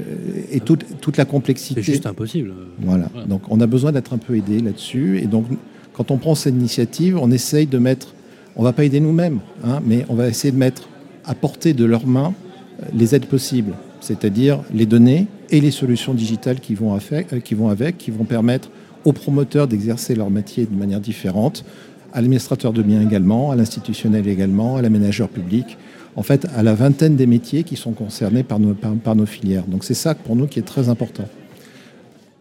et 0.51 0.59
toute, 0.59 0.99
toute 0.99 1.17
la 1.17 1.25
complexité. 1.25 1.81
C'est 1.81 1.91
juste 1.93 2.05
impossible. 2.05 2.51
Voilà. 2.79 3.07
Voilà. 3.13 3.27
Donc 3.27 3.43
on 3.49 3.59
a 3.61 3.67
besoin 3.67 3.91
d'être 3.91 4.13
un 4.13 4.17
peu 4.17 4.35
aidé 4.35 4.59
là-dessus. 4.59 5.19
Et 5.23 5.27
donc 5.27 5.45
quand 5.93 6.11
on 6.11 6.17
prend 6.17 6.35
cette 6.35 6.53
initiative, 6.55 7.17
on 7.17 7.31
essaye 7.31 7.65
de 7.67 7.77
mettre, 7.77 8.13
on 8.55 8.63
va 8.63 8.73
pas 8.73 8.83
aider 8.83 8.99
nous-mêmes, 8.99 9.39
hein, 9.63 9.81
mais 9.85 10.05
on 10.09 10.15
va 10.15 10.27
essayer 10.27 10.51
de 10.51 10.57
mettre 10.57 10.87
à 11.25 11.35
portée 11.35 11.73
de 11.73 11.85
leurs 11.85 12.07
mains 12.07 12.33
euh, 12.81 12.85
les 12.93 13.13
aides 13.15 13.27
possibles, 13.27 13.73
c'est-à-dire 13.99 14.61
les 14.73 14.85
données 14.85 15.27
et 15.49 15.61
les 15.61 15.71
solutions 15.71 16.13
digitales 16.13 16.59
qui 16.59 16.75
vont, 16.75 16.95
affe- 16.97 17.25
euh, 17.33 17.39
qui 17.39 17.53
vont 17.55 17.69
avec, 17.69 17.97
qui 17.97 18.11
vont 18.11 18.23
permettre 18.23 18.69
aux 19.05 19.13
promoteurs 19.13 19.67
d'exercer 19.67 20.15
leur 20.15 20.29
métier 20.29 20.65
de 20.65 20.75
manière 20.75 21.01
différente, 21.01 21.65
à 22.13 22.21
l'administrateur 22.21 22.73
de 22.73 22.81
biens 22.81 23.01
également, 23.01 23.51
à 23.51 23.55
l'institutionnel 23.55 24.27
également, 24.27 24.77
à 24.77 24.81
l'aménageur 24.81 25.29
public, 25.29 25.77
en 26.15 26.23
fait 26.23 26.45
à 26.55 26.61
la 26.61 26.73
vingtaine 26.73 27.15
des 27.15 27.25
métiers 27.25 27.63
qui 27.63 27.77
sont 27.77 27.93
concernés 27.93 28.43
par 28.43 28.59
nos, 28.59 28.73
par 28.73 29.15
nos 29.15 29.25
filières. 29.25 29.63
Donc 29.65 29.83
c'est 29.83 29.93
ça 29.93 30.13
pour 30.13 30.35
nous 30.35 30.47
qui 30.47 30.59
est 30.59 30.63
très 30.63 30.89
important. 30.89 31.23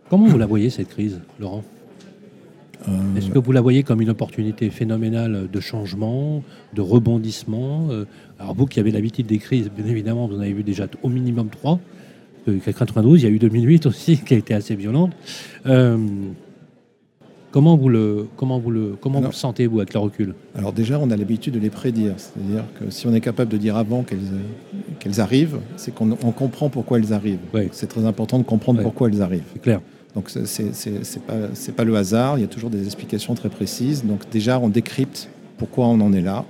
Comment 0.09 0.26
vous 0.26 0.38
la 0.38 0.47
voyez 0.47 0.71
cette 0.71 0.88
crise, 0.88 1.21
Laurent? 1.38 1.62
Euh, 2.88 2.92
Est-ce 3.16 3.28
que 3.30 3.38
vous 3.38 3.52
la 3.52 3.60
voyez 3.60 3.82
comme 3.82 4.00
une 4.00 4.10
opportunité 4.10 4.70
phénoménale 4.70 5.49
de 5.52 5.60
changement, 5.60 6.42
de 6.75 6.80
rebondissement 6.80 7.88
Euh, 7.90 8.04
Alors 8.38 8.54
vous 8.54 8.66
qui 8.66 8.80
avez 8.80 8.90
l'habitude 8.90 9.26
des 9.26 9.38
crises, 9.38 9.70
bien 9.75 9.87
évidemment, 9.87 10.26
vous 10.26 10.37
en 10.37 10.40
avez 10.40 10.52
vu 10.52 10.62
déjà 10.62 10.87
au 11.02 11.08
minimum 11.08 11.49
trois. 11.49 11.78
Euh, 12.49 12.58
92, 12.64 13.20
il 13.22 13.25
y 13.25 13.28
a 13.28 13.30
eu 13.34 13.38
2008 13.38 13.87
aussi, 13.87 14.18
qui 14.26 14.34
a 14.34 14.38
été 14.38 14.54
assez 14.54 14.75
violente. 14.76 15.12
Euh, 15.66 15.99
comment 17.50 17.76
vous 17.76 17.88
le, 17.90 18.28
comment 18.37 18.58
vous 18.58 18.70
le, 18.70 18.96
comment 19.00 19.16
vous 19.18 19.25
Alors- 19.25 19.32
le 19.32 19.37
sentez 19.37 19.66
vous 19.66 19.80
avec 19.80 19.92
le 19.92 20.00
recul? 20.00 20.34
Alors 20.54 20.72
déjà, 20.72 20.99
on 20.99 21.10
a 21.10 21.16
l'habitude 21.16 21.52
de 21.54 21.58
les 21.60 21.68
prédire. 21.70 22.14
C'est-à-dire 22.16 22.64
que 22.78 22.88
si 22.90 23.06
on 23.06 23.12
est 23.12 23.20
capable 23.20 23.50
de 23.52 23.58
dire 23.58 23.76
avant 23.76 24.02
qu'elles 24.04 24.18
euh, 24.18 24.78
qu'elles 24.99 25.20
arrivent, 25.20 25.58
c'est 25.76 25.94
qu'on 25.94 26.12
on 26.12 26.30
comprend 26.32 26.70
pourquoi 26.70 26.99
elles 26.99 27.12
arrivent. 27.12 27.38
Ouais. 27.52 27.68
C'est 27.72 27.88
très 27.88 28.06
important 28.06 28.38
de 28.38 28.44
comprendre 28.44 28.80
pourquoi 28.82 29.08
elles 29.08 29.20
arrivent. 29.20 29.44
C'est 29.52 29.60
clair. 29.60 29.80
Donc 30.14 30.28
c'est- 30.30 30.46
c'est 30.46 31.22
pas, 31.22 31.34
pas 31.76 31.84
le 31.84 31.96
hasard, 31.96 32.38
il 32.38 32.40
y 32.40 32.44
a 32.44 32.48
toujours 32.48 32.70
des 32.70 32.84
explications 32.84 33.34
très 33.34 33.48
précises. 33.48 34.04
Donc 34.04 34.28
déjà, 34.30 34.58
on 34.58 34.68
décrypte 34.68 35.28
pourquoi 35.56 35.86
on 35.86 36.00
en 36.00 36.12
est 36.12 36.20
là, 36.20 36.44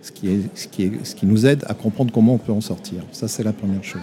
ce 0.00 0.12
qui, 0.12 0.28
est, 0.28 0.40
ce, 0.54 0.66
qui 0.66 0.84
est, 0.84 1.04
ce 1.04 1.14
qui 1.14 1.26
nous 1.26 1.46
aide 1.46 1.64
à 1.68 1.74
comprendre 1.74 2.12
comment 2.12 2.34
on 2.34 2.38
peut 2.38 2.52
en 2.52 2.60
sortir. 2.60 3.02
Ça, 3.12 3.28
c'est 3.28 3.42
la 3.42 3.52
première 3.52 3.84
chose. 3.84 4.02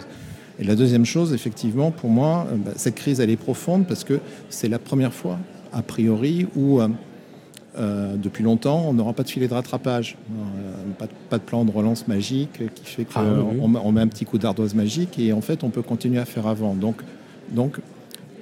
Et 0.60 0.64
la 0.64 0.76
deuxième 0.76 1.06
chose, 1.06 1.34
effectivement, 1.34 1.92
pour 1.92 2.10
moi, 2.10 2.46
euh, 2.52 2.56
bah, 2.58 2.72
cette 2.76 2.96
crise, 2.96 3.20
elle 3.20 3.30
est 3.30 3.38
profonde 3.38 3.88
parce 3.88 4.04
que 4.04 4.20
c'est 4.50 4.68
la 4.68 4.80
première 4.80 5.14
fois, 5.14 5.40
a 5.74 5.82
priori, 5.82 6.48
où 6.56 6.82
euh, 6.82 6.90
euh, 7.78 8.16
depuis 8.18 8.44
longtemps, 8.44 8.84
on 8.88 8.94
n'aura 8.94 9.14
pas 9.14 9.24
de 9.24 9.30
filet 9.30 9.48
de 9.48 9.54
rattrapage, 9.54 10.18
pas, 10.98 11.06
de, 11.06 11.12
pas, 11.30 11.38
de, 11.38 11.44
plan 11.44 11.64
de 11.64 11.72
relance 11.72 12.08
magique 12.08 12.62
qui 12.76 12.86
fait 12.86 13.06
qu'on 13.06 13.20
ah, 13.22 13.82
on 13.84 13.92
met 13.92 14.02
un 14.02 14.08
petit 14.08 14.26
coup 14.26 14.38
d'ardoise 14.38 14.74
magique 14.74 15.18
et 15.20 15.32
en 15.32 15.42
fait 15.42 15.64
on 15.64 15.70
peut 15.70 15.82
continuer 15.82 16.20
à 16.20 16.26
faire 16.26 16.48
avant. 16.48 16.74
Donc, 16.74 16.98
donc 17.52 17.80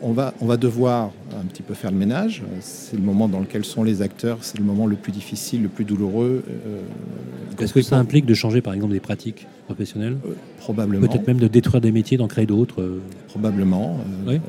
on 0.02 0.12
va, 0.12 0.58
devoir 0.58 1.12
un 1.36 1.46
petit 1.46 1.64
peu 1.64 1.74
faire 1.74 1.92
le 1.92 1.98
ménage. 1.98 2.44
C'est 2.62 2.98
le 2.98 3.04
moment 3.04 3.28
dans 3.28 3.40
lequel 3.40 3.66
sont 3.66 3.84
les 3.84 4.02
acteurs, 4.02 4.40
c'est 4.42 4.58
le 4.58 4.64
moment 4.64 4.86
le 4.86 4.96
plus 4.96 5.12
difficile, 5.12 5.64
le 5.64 5.70
plus 5.70 5.86
douloureux. 5.86 6.44
Euh, 6.50 7.64
Est-ce 7.64 7.74
que 7.74 7.82
ça 7.82 7.98
implique 7.98 8.26
de 8.26 8.34
changer 8.34 8.62
par 8.62 8.74
exemple 8.74 8.94
des 8.94 9.00
pratiques 9.00 9.48
professionnelles 9.66 10.18
euh, 10.26 10.34
Probablement. 10.60 11.08
Peut-être 11.08 11.28
même 11.28 11.40
de 11.40 11.48
détruire 11.48 11.82
des 11.82 11.92
métiers, 11.92 12.18
d'en 12.18 12.28
créer 12.28 12.46
d'autres 12.46 12.82
euh 12.82 13.02
Probablement. 13.28 13.98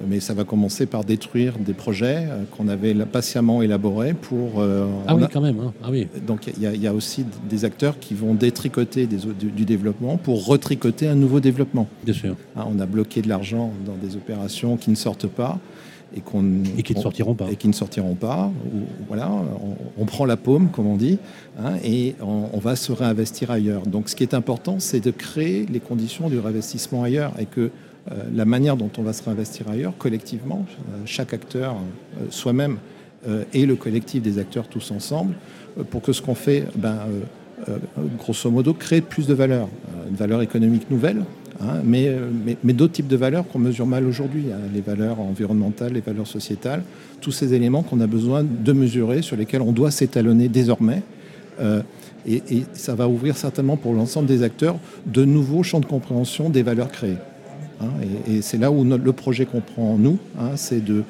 Mais 0.08 0.20
ça 0.20 0.34
va 0.34 0.44
commencer 0.44 0.86
par 0.86 1.04
détruire 1.04 1.54
des 1.58 1.74
projets 1.74 2.26
qu'on 2.56 2.68
avait 2.68 2.94
patiemment 2.94 3.60
élaborés 3.60 4.14
pour. 4.14 4.62
ah 5.06 5.14
oui, 5.14 5.24
quand 5.32 5.40
même. 5.40 5.60
Hein. 5.60 5.72
Ah 5.82 5.88
oui. 5.90 6.06
Donc 6.26 6.46
il 6.46 6.62
y, 6.62 6.86
a 6.86 6.94
aussi 6.94 7.24
des 7.48 7.64
acteurs 7.64 7.98
qui 7.98 8.14
vont 8.14 8.34
détricoter 8.34 9.06
des, 9.06 9.18
du, 9.18 9.64
développement 9.64 10.16
pour 10.16 10.46
retricoter 10.46 11.08
un 11.08 11.14
nouveau 11.14 11.40
développement. 11.40 11.88
Bien 12.04 12.14
sûr. 12.14 12.36
Hein, 12.56 12.64
on 12.66 12.78
a 12.80 12.86
bloqué 12.86 13.20
de 13.20 13.28
l'argent 13.28 13.72
dans 13.84 13.96
des 13.96 14.16
opérations 14.16 14.76
qui 14.76 14.90
ne 14.90 14.96
sortent 14.96 15.26
pas 15.26 15.58
et, 16.16 16.20
qu'on, 16.20 16.62
et 16.76 16.82
qui 16.82 16.94
ne 16.94 17.00
sortiront 17.00 17.34
pas. 17.34 17.50
Et 17.50 17.56
qui 17.56 17.68
ne 17.68 17.72
sortiront 17.72 18.14
pas. 18.14 18.50
voilà, 19.08 19.30
on, 19.98 20.04
prend 20.04 20.24
la 20.24 20.36
paume, 20.36 20.70
comme 20.70 20.86
on 20.86 20.96
dit, 20.96 21.18
hein, 21.58 21.74
et 21.84 22.14
on, 22.20 22.58
va 22.58 22.76
se 22.76 22.92
réinvestir 22.92 23.50
ailleurs. 23.50 23.82
Donc 23.82 24.08
ce 24.08 24.16
qui 24.16 24.22
est 24.22 24.34
important, 24.34 24.76
c'est 24.78 25.00
de 25.00 25.10
créer 25.10 25.66
les 25.66 25.80
conditions 25.80 26.28
du 26.28 26.38
réinvestissement 26.38 27.02
ailleurs 27.02 27.32
et 27.38 27.46
que 27.46 27.70
euh, 28.10 28.14
la 28.34 28.44
manière 28.44 28.76
dont 28.76 28.90
on 28.96 29.02
va 29.02 29.12
se 29.12 29.22
réinvestir 29.22 29.68
ailleurs, 29.68 29.92
collectivement, 29.98 30.64
euh, 30.68 31.02
chaque 31.04 31.34
acteur, 31.34 31.76
euh, 32.20 32.26
soi-même, 32.30 32.78
et 33.52 33.66
le 33.66 33.74
collectif 33.74 34.22
des 34.22 34.38
acteurs 34.38 34.68
tous 34.68 34.92
ensemble, 34.92 35.34
pour 35.90 36.02
que 36.02 36.12
ce 36.12 36.22
qu'on 36.22 36.36
fait, 36.36 36.64
ben, 36.76 36.98
grosso 38.16 38.48
modo, 38.48 38.74
crée 38.74 39.00
plus 39.00 39.26
de 39.26 39.34
valeur, 39.34 39.68
une 40.08 40.14
valeur 40.14 40.40
économique 40.40 40.88
nouvelle, 40.88 41.24
Hein, 41.60 41.80
mais, 41.84 42.08
mais, 42.62 42.72
d'autres 42.72 42.92
types 42.92 43.08
de 43.08 43.16
valeurs 43.16 43.46
qu'on 43.48 43.58
mesure 43.58 43.86
mal 43.86 44.06
aujourd'hui, 44.06 44.44
hein, 44.52 44.58
les 44.72 44.80
valeurs 44.80 45.18
environnementales, 45.18 45.92
les 45.92 46.00
valeurs 46.00 46.26
sociétales, 46.26 46.82
tous 47.20 47.32
ces 47.32 47.52
éléments 47.52 47.82
qu'on 47.82 48.00
a 48.00 48.06
besoin 48.06 48.44
de 48.44 48.72
mesurer, 48.72 49.22
sur 49.22 49.36
lesquels 49.36 49.62
on 49.62 49.72
doit 49.72 49.90
s'étalonner 49.90 50.48
désormais. 50.48 51.02
Euh, 51.60 51.82
et, 52.28 52.42
ça 52.74 52.94
va 52.94 53.08
ouvrir 53.08 53.36
certainement 53.36 53.76
pour 53.76 53.92
l'ensemble 53.92 54.28
des 54.28 54.44
acteurs 54.44 54.78
de 55.06 55.24
nouveaux 55.24 55.64
champs 55.64 55.80
de 55.80 55.86
compréhension 55.86 56.48
des 56.48 56.62
valeurs 56.62 56.92
créées. 56.92 57.18
Hein, 57.80 57.90
et, 58.28 58.40
c'est 58.40 58.58
là 58.58 58.70
où 58.70 58.84
le 58.84 59.12
projet 59.12 59.44
qu'on 59.44 59.60
prend, 59.60 59.98
nous, 59.98 60.18
c'est 60.54 60.84
de, 60.84 61.02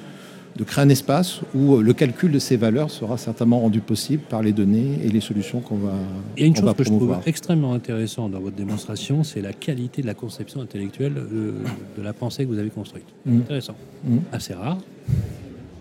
de 0.59 0.65
créer 0.65 0.85
un 0.85 0.89
espace 0.89 1.41
où 1.55 1.77
euh, 1.77 1.83
le 1.83 1.93
calcul 1.93 2.33
de 2.33 2.41
ces 2.41 2.57
valeurs 2.57 2.91
sera 2.91 3.17
certainement 3.17 3.61
rendu 3.61 3.81
possible 3.81 4.25
par 4.29 4.43
les 4.43 4.53
données 4.53 4.99
et 5.05 5.09
les 5.09 5.21
solutions 5.21 5.61
qu'on 5.61 5.77
va 5.77 5.93
Il 6.37 6.41
y 6.41 6.45
a 6.45 6.47
une 6.49 6.57
chose 6.57 6.75
que 6.75 6.83
je 6.83 6.89
trouve 6.89 7.17
extrêmement 7.27 7.73
intéressante 7.73 8.33
dans 8.33 8.41
votre 8.41 8.57
démonstration, 8.57 9.23
c'est 9.23 9.41
la 9.41 9.53
qualité 9.53 10.03
de 10.03 10.09
la 10.09 10.15
conception 10.15 10.61
intellectuelle 10.61 11.15
euh, 11.17 11.53
de, 11.97 12.03
la 12.03 12.13
pensée 12.13 12.45
que 12.45 12.49
vous 12.51 12.59
avez 12.59 12.71
construite. 12.71 13.07
Mmh. 13.25 13.39
Intéressant. 13.39 13.77
Mmh. 14.05 14.17
Assez 14.33 14.53
rare. 14.53 14.79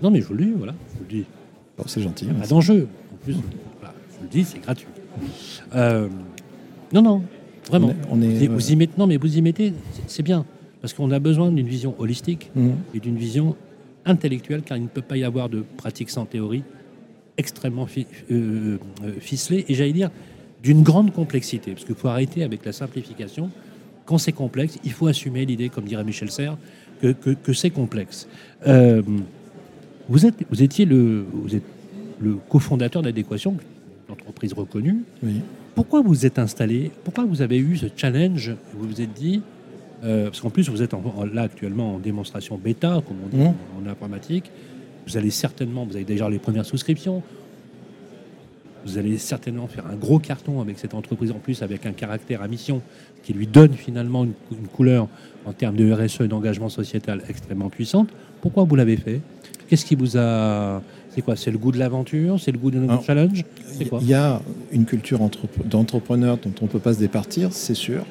Non 0.04 0.12
mais 0.12 0.22
je 0.22 0.28
vous 0.28 0.36
le 0.36 0.46
dis, 0.46 0.54
voilà, 0.56 0.76
je 0.94 0.98
vous 1.00 1.06
le 1.10 1.16
dis. 1.18 1.26
c'est 1.88 2.02
gentil. 2.02 2.26
Pas 2.26 2.46
d'enjeu. 2.46 2.88
En 3.12 3.18
plus, 3.24 3.34
je 3.34 3.38
vous 3.40 4.24
le 4.24 4.30
dis, 4.30 4.44
c'est 4.44 4.60
gratuit. 4.60 4.88
Euh, 5.76 6.08
non, 6.94 7.02
non, 7.02 7.24
vraiment. 7.68 7.94
On 8.12 8.22
est, 8.22 8.46
vous 8.46 8.72
y 8.72 8.76
mettez, 8.76 8.94
non, 8.96 9.08
mais 9.08 9.18
vous 9.18 9.38
y 9.38 9.42
mettez, 9.42 9.74
c'est 10.06 10.22
bien. 10.22 10.46
Parce 10.82 10.94
qu'on 10.94 11.10
a 11.10 11.18
besoin 11.18 11.52
d'une 11.52 11.68
vision 11.68 11.96
holistique 11.98 12.52
mmh. 12.56 12.70
et 12.94 13.00
d'une 13.00 13.18
vision 13.18 13.56
intellectuelle, 14.08 14.62
car 14.64 14.78
il 14.78 14.84
ne 14.84 14.88
peut 14.88 15.02
pas 15.02 15.18
y 15.18 15.24
avoir 15.24 15.50
de 15.50 15.64
pratique 15.78 16.10
sans 16.10 16.26
théorie 16.26 16.64
extrêmement 17.38 17.88
euh, 17.98 18.78
euh, 19.04 19.12
ficelée, 19.20 19.66
et 19.68 19.74
j'allais 19.74 19.94
dire 19.94 20.10
d'une 20.64 20.82
grande 20.82 21.14
complexité, 21.14 21.72
parce 21.72 21.86
qu'il 21.86 21.96
faut 21.96 22.08
arrêter 22.08 22.44
avec 22.44 22.66
la 22.66 22.72
simplification. 22.72 23.52
Quand 24.06 24.18
c'est 24.18 24.32
complexe, 24.32 24.80
il 24.84 24.92
faut 24.92 25.08
assumer 25.08 25.46
l'idée, 25.46 25.70
comme 25.70 25.86
dirait 25.86 26.04
Michel 26.04 26.32
Serres, 26.32 26.58
que, 27.02 27.12
que, 27.12 27.54
c'est 27.54 27.70
complexe. 27.70 28.28
Euh, 28.66 29.04
vous, 30.10 30.26
êtes, 30.26 30.36
vous 30.50 30.64
étiez 30.64 30.86
le, 30.86 31.26
vous 31.32 31.56
êtes 31.56 31.64
le 32.20 32.36
cofondateur 32.50 33.04
d'Adéquation, 33.04 33.56
une 34.08 34.14
entreprise 34.14 34.54
reconnue. 34.54 35.04
Pourquoi 35.76 36.02
vous 36.02 36.26
êtes 36.26 36.40
installé 36.40 36.90
Pourquoi 37.04 37.26
vous 37.26 37.42
avez 37.44 37.60
eu 37.60 37.78
ce 37.78 37.86
challenge? 37.96 38.56
Vous 38.74 38.88
vous 38.88 39.02
êtes 39.02 39.14
dit, 39.14 39.42
euh, 40.04 40.26
parce 40.26 40.42
qu'en 40.42 40.50
plus, 40.50 40.70
vous 40.70 40.82
êtes 40.82 40.94
là 41.34 41.42
actuellement 41.44 41.96
en 41.96 42.00
démonstration 42.00 42.58
bêta, 42.58 43.02
comme 43.08 43.18
on 43.26 43.36
dit 43.36 43.44
mmh. 43.44 43.54
en, 43.86 43.90
informatique. 43.90 44.52
Vous 45.08 45.18
allez 45.18 45.32
certainement, 45.32 45.86
vous 45.86 45.96
avez 45.96 46.06
déjà 46.06 46.30
les 46.30 46.40
premières 46.40 46.66
souscriptions. 46.66 47.24
Vous 48.86 48.98
allez 48.98 49.18
certainement 49.18 49.68
faire 49.68 49.86
un 49.88 49.96
gros 49.96 50.20
carton 50.20 50.62
avec 50.62 50.80
cette 50.80 50.94
entreprise 50.94 51.32
en 51.32 51.40
plus, 51.40 51.62
avec 51.62 51.86
un 51.86 51.92
caractère 51.92 52.42
à 52.42 52.48
mission 52.48 52.82
qui 53.24 53.34
lui 53.34 53.48
donne 53.48 53.74
finalement 53.74 54.24
une, 54.24 54.68
couleur 54.72 55.08
en 55.46 55.52
termes 55.52 55.76
de 55.76 55.92
RSE 55.92 56.22
et 56.22 56.28
d'engagement 56.28 56.70
sociétal 56.70 57.22
extrêmement 57.28 57.70
puissante. 57.70 58.10
Pourquoi 58.42 58.64
vous 58.64 58.76
l'avez 58.76 58.98
fait? 58.98 59.22
Qu'est-ce 59.68 59.86
qui 59.86 59.96
vous 59.96 60.18
a. 60.18 60.82
C'est 61.10 61.22
quoi? 61.22 61.36
C'est 61.36 61.52
le 61.52 61.58
goût 61.58 61.72
de 61.72 61.80
l'aventure? 61.80 62.40
C'est 62.40 62.52
le 62.52 62.60
goût 62.60 62.72
de 62.72 62.80
notre 62.80 63.04
challenge 63.04 63.44
Il 63.80 64.08
y 64.08 64.14
a 64.14 64.42
une 64.72 64.86
culture 64.86 65.20
d'entrepreneur 65.66 66.38
dont 66.38 66.54
on 66.62 66.66
ne 66.66 66.70
peut 66.70 66.80
pas 66.80 66.94
se 66.94 67.00
départir, 67.00 67.52
c'est 67.52 67.74
sûr 67.74 68.06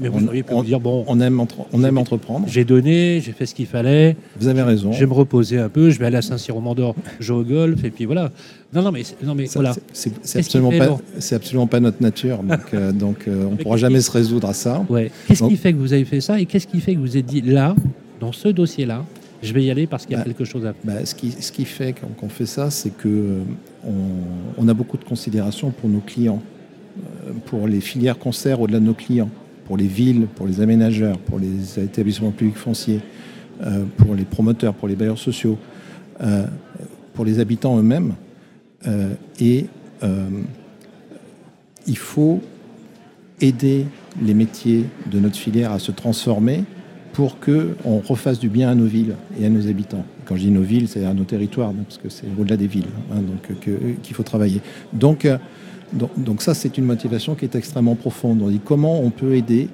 mais 0.00 0.08
vous 0.08 0.26
auriez 0.26 0.42
pu 0.42 0.54
dire 0.64 0.80
bon, 0.80 1.04
on 1.08 1.20
aime, 1.20 1.44
on 1.72 1.84
aime 1.84 1.98
entreprendre. 1.98 2.46
J'ai 2.48 2.64
donné, 2.64 3.20
j'ai 3.20 3.32
fait 3.32 3.46
ce 3.46 3.54
qu'il 3.54 3.66
fallait. 3.66 4.16
Vous 4.38 4.48
avez 4.48 4.62
raison. 4.62 4.92
Je 4.92 5.00
vais 5.00 5.06
me 5.06 5.12
reposer 5.12 5.58
un 5.58 5.68
peu. 5.68 5.90
Je 5.90 5.98
vais 5.98 6.06
aller 6.06 6.16
à 6.16 6.22
Saint-Cyr-au-Mandor, 6.22 6.94
jouer 7.20 7.36
au 7.36 7.44
golf, 7.44 7.84
et 7.84 7.90
puis 7.90 8.04
voilà. 8.06 8.30
Non, 8.72 8.82
non, 8.82 8.92
mais, 8.92 9.02
non, 9.22 9.34
mais 9.34 9.44
voilà. 9.54 9.74
C'est 9.92 10.38
absolument 10.38 10.70
pas, 10.70 10.98
c'est 11.18 11.34
absolument 11.34 11.66
pas 11.66 11.80
notre 11.80 12.02
nature. 12.02 12.42
Donc, 12.42 12.72
euh, 12.72 12.92
donc 12.92 13.28
euh, 13.28 13.46
on 13.46 13.52
ne 13.52 13.56
pourra 13.56 13.76
jamais 13.76 14.00
se 14.00 14.10
résoudre 14.10 14.48
à 14.48 14.54
ça. 14.54 14.84
Ouais. 14.88 15.10
Qu'est-ce 15.28 15.44
qui 15.44 15.56
fait 15.56 15.72
que 15.72 15.78
vous 15.78 15.92
avez 15.92 16.04
fait 16.04 16.20
ça, 16.20 16.40
et 16.40 16.46
qu'est-ce 16.46 16.66
qui 16.66 16.80
fait 16.80 16.94
que 16.94 17.00
vous 17.00 17.16
êtes 17.16 17.26
dit 17.26 17.42
là, 17.42 17.74
dans 18.20 18.32
ce 18.32 18.48
dossier-là, 18.48 19.04
je 19.42 19.52
vais 19.52 19.62
y 19.62 19.70
aller 19.70 19.86
parce 19.86 20.06
qu'il 20.06 20.12
y 20.12 20.14
a 20.16 20.18
bah, 20.18 20.24
quelque 20.24 20.44
chose 20.44 20.64
à 20.64 20.72
faire? 20.72 20.82
Bah, 20.84 21.04
ce, 21.04 21.14
qui, 21.14 21.30
ce 21.32 21.52
qui 21.52 21.66
fait 21.66 21.94
qu'on 22.18 22.28
fait 22.30 22.46
ça, 22.46 22.70
c'est 22.70 22.96
que 22.96 23.08
euh, 23.08 23.38
on, 23.86 23.92
on, 24.64 24.68
a 24.68 24.74
beaucoup 24.74 24.96
de 24.96 25.04
considération 25.04 25.70
pour 25.70 25.90
nos 25.90 26.00
clients, 26.00 26.40
pour 27.44 27.68
les 27.68 27.80
filières 27.80 28.18
concerts 28.18 28.60
au-delà 28.62 28.80
de 28.80 28.86
nos 28.86 28.94
clients 28.94 29.28
pour 29.64 29.76
les 29.76 29.86
villes, 29.86 30.26
pour 30.34 30.46
les 30.46 30.60
aménageurs, 30.60 31.18
pour 31.18 31.38
les 31.38 31.78
établissements 31.78 32.30
publics 32.30 32.56
fonciers, 32.56 33.00
euh, 33.62 33.84
pour 33.96 34.14
les 34.14 34.24
promoteurs, 34.24 34.74
pour 34.74 34.88
les 34.88 34.96
bailleurs 34.96 35.18
sociaux, 35.18 35.58
euh, 36.20 36.46
pour 37.14 37.24
les 37.24 37.38
habitants 37.38 37.78
eux-mêmes. 37.78 38.14
Euh, 38.86 39.14
et 39.40 39.66
il 41.86 41.96
faut 41.96 42.42
aider 43.40 43.86
les 44.22 44.34
métiers 44.34 44.84
de 45.10 45.18
notre 45.18 45.36
filière 45.36 45.72
à 45.72 45.78
se 45.78 45.92
transformer 45.92 46.64
pour 47.14 47.38
qu'on 47.40 48.00
refasse 48.06 48.38
du 48.38 48.50
bien 48.50 48.70
à 48.70 48.74
nos 48.74 48.84
villes 48.84 49.14
et 49.40 49.46
à 49.46 49.48
nos 49.48 49.66
habitants. 49.66 50.04
Quand 50.26 50.36
je 50.36 50.42
dis 50.42 50.50
nos 50.50 50.62
villes, 50.62 50.88
c'est 50.88 51.06
à 51.06 51.14
nos 51.14 51.24
territoires, 51.24 51.72
parce 51.72 51.96
que 51.96 52.10
c'est 52.10 52.26
au-delà 52.38 52.58
des 52.58 52.66
villes 52.66 52.88
hein, 53.12 53.22
qu'il 54.02 54.14
faut 54.14 54.22
travailler. 54.22 54.60
Donc, 54.92 55.26
donc, 55.94 56.42
ça, 56.42 56.54
c'est 56.54 56.76
une 56.78 56.84
motivation 56.84 57.34
qui 57.34 57.44
est 57.44 57.54
extrêmement 57.54 57.94
profonde. 57.94 58.42
On 58.42 58.48
dit 58.48 58.60
comment 58.64 59.00
on 59.00 59.10
peut 59.10 59.34
aider 59.34 59.68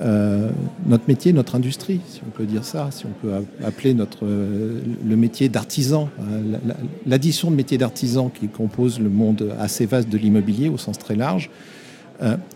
euh, 0.00 0.50
notre 0.86 1.04
métier, 1.06 1.32
notre 1.32 1.54
industrie, 1.54 2.00
si 2.08 2.20
on 2.26 2.30
peut 2.30 2.44
dire 2.44 2.64
ça, 2.64 2.88
si 2.90 3.06
on 3.06 3.12
peut 3.22 3.32
appeler 3.64 3.94
notre, 3.94 4.24
euh, 4.24 4.80
le 5.06 5.16
métier 5.16 5.48
d'artisan, 5.48 6.08
euh, 6.20 6.58
l'addition 7.06 7.50
de 7.50 7.56
métiers 7.56 7.78
d'artisan 7.78 8.28
qui 8.28 8.48
compose 8.48 8.98
le 8.98 9.08
monde 9.08 9.54
assez 9.60 9.86
vaste 9.86 10.08
de 10.08 10.18
l'immobilier 10.18 10.68
au 10.68 10.78
sens 10.78 10.98
très 10.98 11.16
large, 11.16 11.50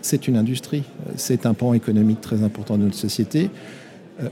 c'est 0.00 0.28
une 0.28 0.36
industrie, 0.36 0.84
c'est 1.16 1.44
un 1.44 1.52
pan 1.52 1.74
économique 1.74 2.20
très 2.20 2.42
important 2.42 2.78
de 2.78 2.84
notre 2.84 2.96
société. 2.96 3.50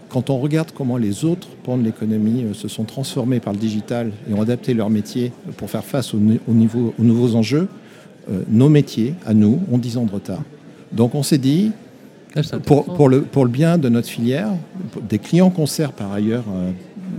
Quand 0.09 0.31
on 0.31 0.39
regarde 0.39 0.71
comment 0.73 0.97
les 0.97 1.25
autres 1.25 1.49
pans 1.65 1.77
de 1.77 1.83
l'économie 1.83 2.45
se 2.55 2.69
sont 2.69 2.85
transformés 2.85 3.41
par 3.41 3.53
le 3.53 3.59
digital 3.59 4.13
et 4.31 4.35
ont 4.35 4.41
adapté 4.41 4.73
leur 4.73 4.89
métier 4.89 5.33
pour 5.57 5.69
faire 5.69 5.85
face 5.85 6.15
aux 6.15 6.19
nouveaux 6.19 7.35
enjeux, 7.35 7.69
euh, 7.69 7.86
nos 8.49 8.69
métiers, 8.69 9.15
à 9.25 9.35
nous, 9.35 9.61
ont 9.71 9.79
10 9.79 9.99
ans 9.99 10.05
de 10.05 10.11
retard. 10.11 10.43
Donc 10.93 11.15
on 11.15 11.23
s'est 11.23 11.39
dit, 11.39 11.73
ah, 12.37 12.59
pour, 12.65 12.85
pour, 12.85 13.09
le, 13.09 13.23
pour 13.23 13.45
le 13.45 13.51
bien 13.51 13.79
de 13.79 13.89
notre 13.89 14.09
filière, 14.09 14.51
des 15.09 15.19
clients 15.19 15.51
qu'on 15.51 15.67
sert 15.67 15.93
par 15.93 16.13
ailleurs 16.13 16.45
euh, 16.55 16.71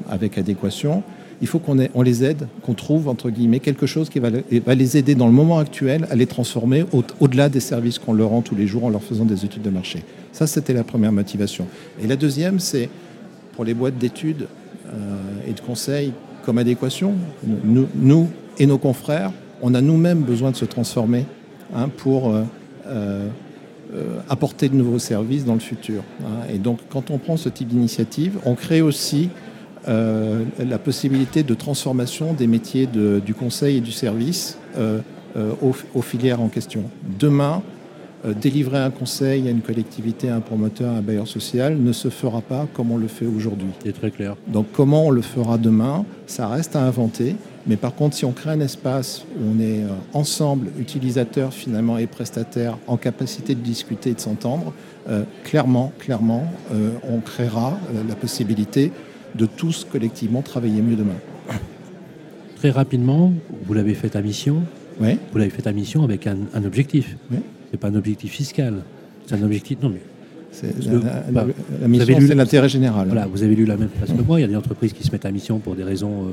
avec 0.10 0.38
adéquation, 0.38 1.02
il 1.42 1.48
faut 1.48 1.60
qu'on 1.60 1.78
on 1.94 2.02
les 2.02 2.24
aide, 2.24 2.48
qu'on 2.64 2.74
trouve, 2.74 3.08
entre 3.08 3.30
guillemets, 3.30 3.60
quelque 3.60 3.86
chose 3.86 4.10
qui 4.10 4.20
va, 4.20 4.30
va, 4.30 4.76
les 4.76 4.98
aider 4.98 5.16
dans 5.16 5.28
le 5.28 5.34
moment 5.34 5.60
actuel 5.60 6.08
à 6.10 6.16
les 6.16 6.26
transformer 6.26 6.86
au-delà 7.20 7.50
des 7.50 7.60
services 7.60 8.00
qu'on 8.00 8.14
leur 8.14 8.30
rend 8.30 8.42
tous 8.42 8.56
les 8.56 8.68
jours 8.68 8.86
en 8.86 8.90
leur 8.90 9.04
faisant 9.04 9.26
des 9.26 9.46
études 9.46 9.62
de 9.62 9.70
marché. 9.70 10.04
Ça, 10.32 10.48
c'était 10.48 10.74
la 10.74 10.84
première 10.84 11.12
motivation. 11.12 11.68
Et 12.02 12.08
la 12.08 12.16
deuxième, 12.16 12.60
c'est 12.60 12.90
pour 13.56 13.66
les 13.66 13.76
boîtes 13.76 13.98
d'études 13.98 14.48
euh, 14.88 15.48
et 15.48 15.54
de 15.54 15.60
conseils 15.60 16.12
comme 16.44 16.58
adéquation, 16.58 17.14
nous, 17.46 17.88
nous 17.96 18.28
et 18.58 18.66
nos 18.66 18.78
confrères, 18.78 19.32
on 19.62 19.74
a 19.74 19.82
nous-mêmes 19.82 20.22
besoin 20.22 20.52
de 20.52 20.56
se 20.56 20.66
transformer 20.66 21.26
hein, 21.76 21.90
pour 21.90 22.30
euh, 22.30 22.44
euh, 22.86 23.28
apporter 24.30 24.70
de 24.70 24.76
nouveaux 24.76 25.00
services 25.00 25.46
dans 25.46 25.54
le 25.54 25.60
futur. 25.60 26.04
Hein. 26.22 26.46
Et 26.54 26.58
donc, 26.58 26.80
quand 26.90 27.10
on 27.12 27.18
prend 27.18 27.38
ce 27.38 27.50
type 27.50 27.70
d'initiative, 27.70 28.38
on 28.46 28.56
crée 28.56 28.82
aussi 28.82 29.30
euh, 29.88 30.44
la 30.60 30.78
possibilité 30.78 31.44
de 31.44 31.54
transformation 31.54 32.34
des 32.34 32.48
métiers 32.48 32.88
du 32.88 33.34
conseil 33.34 33.78
et 33.78 33.82
du 33.82 33.92
service 33.92 34.58
aux, 35.62 35.76
aux 35.94 36.02
filières 36.02 36.42
en 36.42 36.50
question. 36.50 36.84
Demain, 37.20 37.62
délivrer 38.26 38.80
un 38.80 38.90
conseil 38.90 39.48
à 39.48 39.52
une 39.52 39.62
collectivité, 39.62 40.30
à 40.30 40.36
un 40.36 40.40
promoteur, 40.40 40.92
à 40.92 40.98
un 40.98 41.02
bailleur 41.02 41.28
social 41.28 41.78
ne 41.78 41.92
se 41.92 42.10
fera 42.10 42.42
pas 42.42 42.68
comme 42.74 42.92
on 42.92 42.98
le 42.98 43.08
fait 43.08 43.26
aujourd'hui. 43.26 43.70
C'est 43.84 43.94
très 43.94 44.12
clair. 44.12 44.36
Donc 44.48 44.68
comment 44.74 45.06
on 45.06 45.10
le 45.12 45.22
fera 45.22 45.58
demain, 45.58 46.06
ça 46.26 46.48
reste 46.48 46.76
à 46.76 46.82
inventer. 46.82 47.36
Mais 47.68 47.76
par 47.76 47.94
contre, 47.94 48.16
si 48.16 48.24
on 48.26 48.32
crée 48.32 48.52
un 48.52 48.62
espace 48.62 49.26
où 49.36 49.44
on 49.56 49.60
est 49.60 49.84
euh, 49.84 49.90
ensemble, 50.14 50.68
utilisateurs 50.80 51.54
finalement 51.54 51.98
et 51.98 52.08
prestataires, 52.08 52.78
en 52.88 52.96
capacité 52.96 53.56
de 53.56 53.60
discuter 53.60 54.12
et 54.12 54.14
de 54.14 54.22
s'entendre, 54.22 54.74
euh, 55.10 55.24
clairement, 55.44 55.92
clairement, 56.00 56.46
euh, 56.72 56.92
on 57.04 57.20
créera 57.20 57.78
euh, 57.94 58.04
la 58.08 58.16
possibilité 58.16 58.92
de 59.36 59.46
tous 59.46 59.86
collectivement 59.90 60.42
travailler 60.42 60.82
mieux 60.82 60.96
demain. 60.96 61.16
Très 62.56 62.72
rapidement, 62.72 63.34
vous 63.66 63.74
l'avez 63.74 63.94
fait 63.94 64.16
à 64.16 64.22
mission. 64.22 64.64
Oui, 65.00 65.20
Vous 65.32 65.38
l'avez 65.38 65.52
fait 65.52 65.68
à 65.68 65.72
mission 65.72 66.04
avec 66.04 66.26
un, 66.26 66.38
un 66.54 66.64
objectif. 66.64 67.18
Oui. 67.32 67.38
C'est 67.72 67.78
pas 67.80 67.88
un 67.90 67.96
objectif 67.96 68.32
fiscal. 68.32 68.76
C'est 69.26 69.36
un 69.36 69.44
objectif. 69.44 69.78
Non, 69.82 69.90
mais 69.90 70.02
c'est 70.52 70.74
Parce 70.74 70.88
la, 70.88 71.22
bah, 71.32 71.46
la- 71.82 71.88
mission, 71.88 72.18
c'est 72.22 72.36
l'intérêt 72.36 72.70
général. 72.70 73.08
voilà, 73.08 73.28
vous 73.28 73.44
avez 73.44 73.56
lu 73.56 73.66
la 73.66 73.78
même 73.78 73.90
place 73.90 74.12
que 74.12 74.22
moi. 74.22 74.40
Il 74.40 74.42
y 74.42 74.46
a 74.46 74.48
des 74.48 74.56
entreprises 74.56 74.94
qui 74.94 75.04
se 75.04 75.12
mettent 75.12 75.26
à 75.26 75.32
mission 75.32 75.60
pour 75.60 75.76
des 75.76 75.84
raisons 75.84 76.26
euh, 76.26 76.30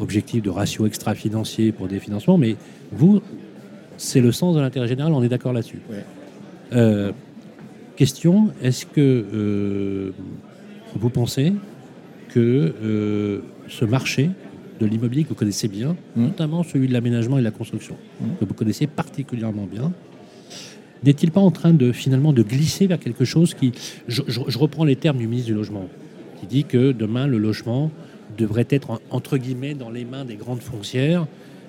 objectives 0.00 0.42
de 0.42 0.50
ratio 0.50 0.86
extra-financier 0.86 1.70
pour 1.72 1.86
des 1.88 2.00
financements. 2.00 2.36
Mais 2.38 2.56
vous, 2.90 3.20
c'est 3.96 4.20
le 4.20 4.32
sens 4.32 4.56
de 4.56 4.60
l'intérêt 4.60 4.88
général. 4.88 5.12
On 5.12 5.22
est 5.22 5.28
d'accord 5.28 5.52
là-dessus. 5.52 5.78
Euh, 6.72 7.12
question 7.96 8.48
est-ce 8.62 8.86
que 8.86 9.00
euh, 9.34 10.10
vous 10.96 11.10
pensez 11.10 11.52
que 12.30 13.42
ce 13.68 13.84
marché 13.84 14.30
de 14.80 14.86
l'immobilier 14.86 15.22
que 15.22 15.28
vous 15.28 15.34
connaissez 15.34 15.68
bien, 15.68 15.94
Mm. 16.16 16.22
notamment 16.24 16.62
celui 16.64 16.88
de 16.88 16.92
l'aménagement 16.92 17.36
et 17.36 17.40
de 17.40 17.44
la 17.44 17.50
construction, 17.52 17.94
Mm. 18.20 18.24
que 18.40 18.44
vous 18.46 18.54
connaissez 18.54 18.86
particulièrement 18.88 19.66
bien, 19.70 19.92
n'est-il 21.04 21.30
pas 21.30 21.40
en 21.40 21.50
train 21.50 21.72
de 21.72 21.92
finalement 21.92 22.32
de 22.32 22.42
glisser 22.42 22.86
vers 22.86 22.98
quelque 22.98 23.24
chose 23.24 23.54
qui, 23.54 23.72
je, 24.08 24.22
je- 24.26 24.40
je 24.46 24.58
reprends 24.58 24.84
les 24.84 24.96
termes 24.96 25.18
du 25.18 25.26
ministre 25.26 25.48
du 25.50 25.54
logement, 25.54 25.88
qui 26.40 26.46
dit 26.46 26.64
que 26.64 26.92
demain 26.92 27.26
le 27.26 27.38
logement 27.38 27.90
devrait 28.38 28.66
être 28.70 28.90
en- 28.90 28.98
entre 29.10 29.36
guillemets 29.36 29.74
dans 29.74 29.90
les 29.90 30.04
mains 30.04 30.24
des 30.24 30.36
grandes 30.36 30.60
foncières 30.62 31.26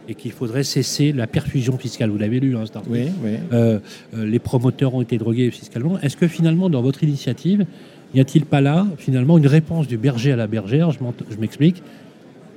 et 0.10 0.16
qu'il 0.16 0.32
faudrait 0.32 0.64
cesser 0.64 1.12
la 1.14 1.28
perfusion 1.28 1.78
fiscale. 1.78 2.10
Vous 2.10 2.18
l'avez 2.18 2.40
lu, 2.40 2.56
hein, 2.58 2.64
cet 2.66 2.78
Oui, 2.90 3.06
oui. 3.24 3.32
euh, 3.54 3.80
euh, 4.16 4.26
les 4.26 4.40
promoteurs 4.40 4.94
ont 4.94 5.02
été 5.02 5.18
drogués 5.18 5.50
fiscalement. 5.52 6.00
Est-ce 6.02 6.18
que 6.18 6.28
finalement, 6.28 6.70
dans 6.70 6.82
votre 6.82 7.04
initiative, 7.04 7.66
n'y 8.14 8.20
a-t-il 8.20 8.46
pas 8.46 8.60
là, 8.62 8.86
finalement, 8.98 9.38
une 9.38 9.48
réponse 9.48 9.88
du 9.88 9.98
berger 9.98 10.34
à 10.34 10.36
la 10.36 10.48
bergère? 10.48 10.92
Je 10.92 11.38
m'explique. 11.40 11.82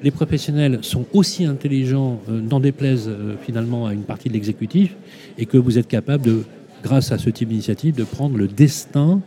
Les 0.02 0.10
professionnels 0.10 0.80
sont 0.82 1.06
aussi 1.14 1.44
intelligents, 1.46 2.20
euh, 2.28 2.40
n'en 2.40 2.60
déplaise 2.60 3.08
euh, 3.08 3.34
finalement 3.40 3.86
à 3.86 3.94
une 3.94 4.02
partie 4.02 4.28
de 4.28 4.34
l'exécutif, 4.34 4.94
et 5.38 5.46
que 5.46 5.56
vous 5.56 5.78
êtes 5.78 5.88
capable, 5.88 6.24
de, 6.24 6.42
grâce 6.86 7.12
à 7.12 7.18
ce 7.18 7.30
type 7.30 7.48
d'initiative, 7.48 7.94
de 7.94 8.04
prendre 8.04 8.36
le 8.36 8.46
destin 8.48 9.20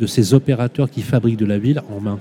de 0.00 0.06
ces 0.06 0.34
opérateurs 0.34 0.88
qui 0.90 1.02
fabriquent 1.02 1.38
de 1.38 1.46
la 1.46 1.58
ville 1.58 1.80
en 1.94 2.00
main. 2.00 2.18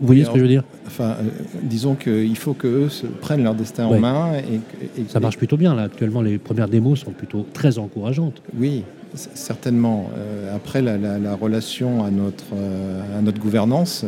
Vous 0.00 0.06
voyez 0.06 0.24
ce 0.24 0.30
que 0.30 0.38
je 0.38 0.42
veux 0.42 0.48
dire? 0.48 0.64
Enfin, 0.86 1.10
euh, 1.20 1.28
disons 1.62 1.94
qu'il 1.94 2.36
faut 2.38 2.54
qu'eux 2.54 2.88
prennent 3.20 3.44
leur 3.44 3.54
destin 3.54 3.86
Ouais. 3.86 3.98
en 3.98 4.00
main. 4.00 4.32
Et, 4.38 5.04
Ça 5.08 5.20
marche 5.20 5.36
plutôt 5.36 5.58
bien, 5.58 5.74
là. 5.74 5.82
Actuellement, 5.82 6.22
les 6.22 6.38
premières 6.38 6.68
démos 6.68 7.00
sont 7.00 7.10
plutôt 7.12 7.46
très 7.52 7.76
encourageantes. 7.78 8.40
Oui, 8.58 8.82
certainement. 9.14 10.10
Euh, 10.16 10.56
après, 10.56 10.80
la, 10.80 10.96
la- 10.96 11.18
la 11.18 11.34
relation 11.34 12.02
à 12.02 12.10
notre, 12.10 12.54
euh, 12.54 13.18
à 13.18 13.20
notre 13.20 13.38
gouvernance 13.40 14.04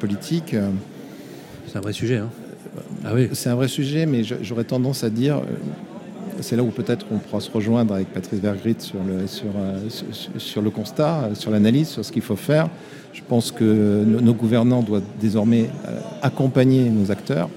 politique, 0.00 0.54
C'est 1.66 1.78
un 1.78 1.80
vrai 1.80 1.94
sujet. 1.94 2.18
hein. 2.18 2.28
Ah 3.04 3.12
oui. 3.14 3.28
c'est 3.32 3.48
un 3.48 3.54
vrai 3.54 3.68
sujet, 3.68 4.04
mais 4.06 4.22
j'aurais 4.42 4.64
tendance 4.64 5.02
à 5.04 5.08
dire, 5.10 5.40
c'est 6.42 6.56
là 6.56 6.62
où 6.62 6.68
peut-être 6.70 7.06
on 7.12 7.18
pourra 7.18 7.40
se 7.40 7.50
rejoindre 7.50 7.94
avec 7.94 8.08
Patrice 8.12 8.40
Vergrit 8.40 8.76
sur 8.78 8.98
le, 9.06 9.26
sur, 9.26 9.46
euh, 9.56 9.78
sur, 9.88 10.06
sur 10.40 10.62
le 10.62 10.70
constat, 10.70 11.24
euh, 11.24 11.34
sur 11.34 11.50
l'analyse, 11.50 11.88
sur 11.88 12.04
ce 12.04 12.12
qu'il 12.12 12.22
faut 12.22 12.36
faire. 12.36 12.68
Je 13.12 13.20
pense 13.28 13.50
que 13.52 14.04
nos, 14.04 14.34
gouvernants 14.34 14.82
doivent 14.82 15.02
désormais 15.20 15.68
euh, 15.86 15.98
accompagner 16.22 16.88
nos 16.90 17.10
acteurs 17.10 17.48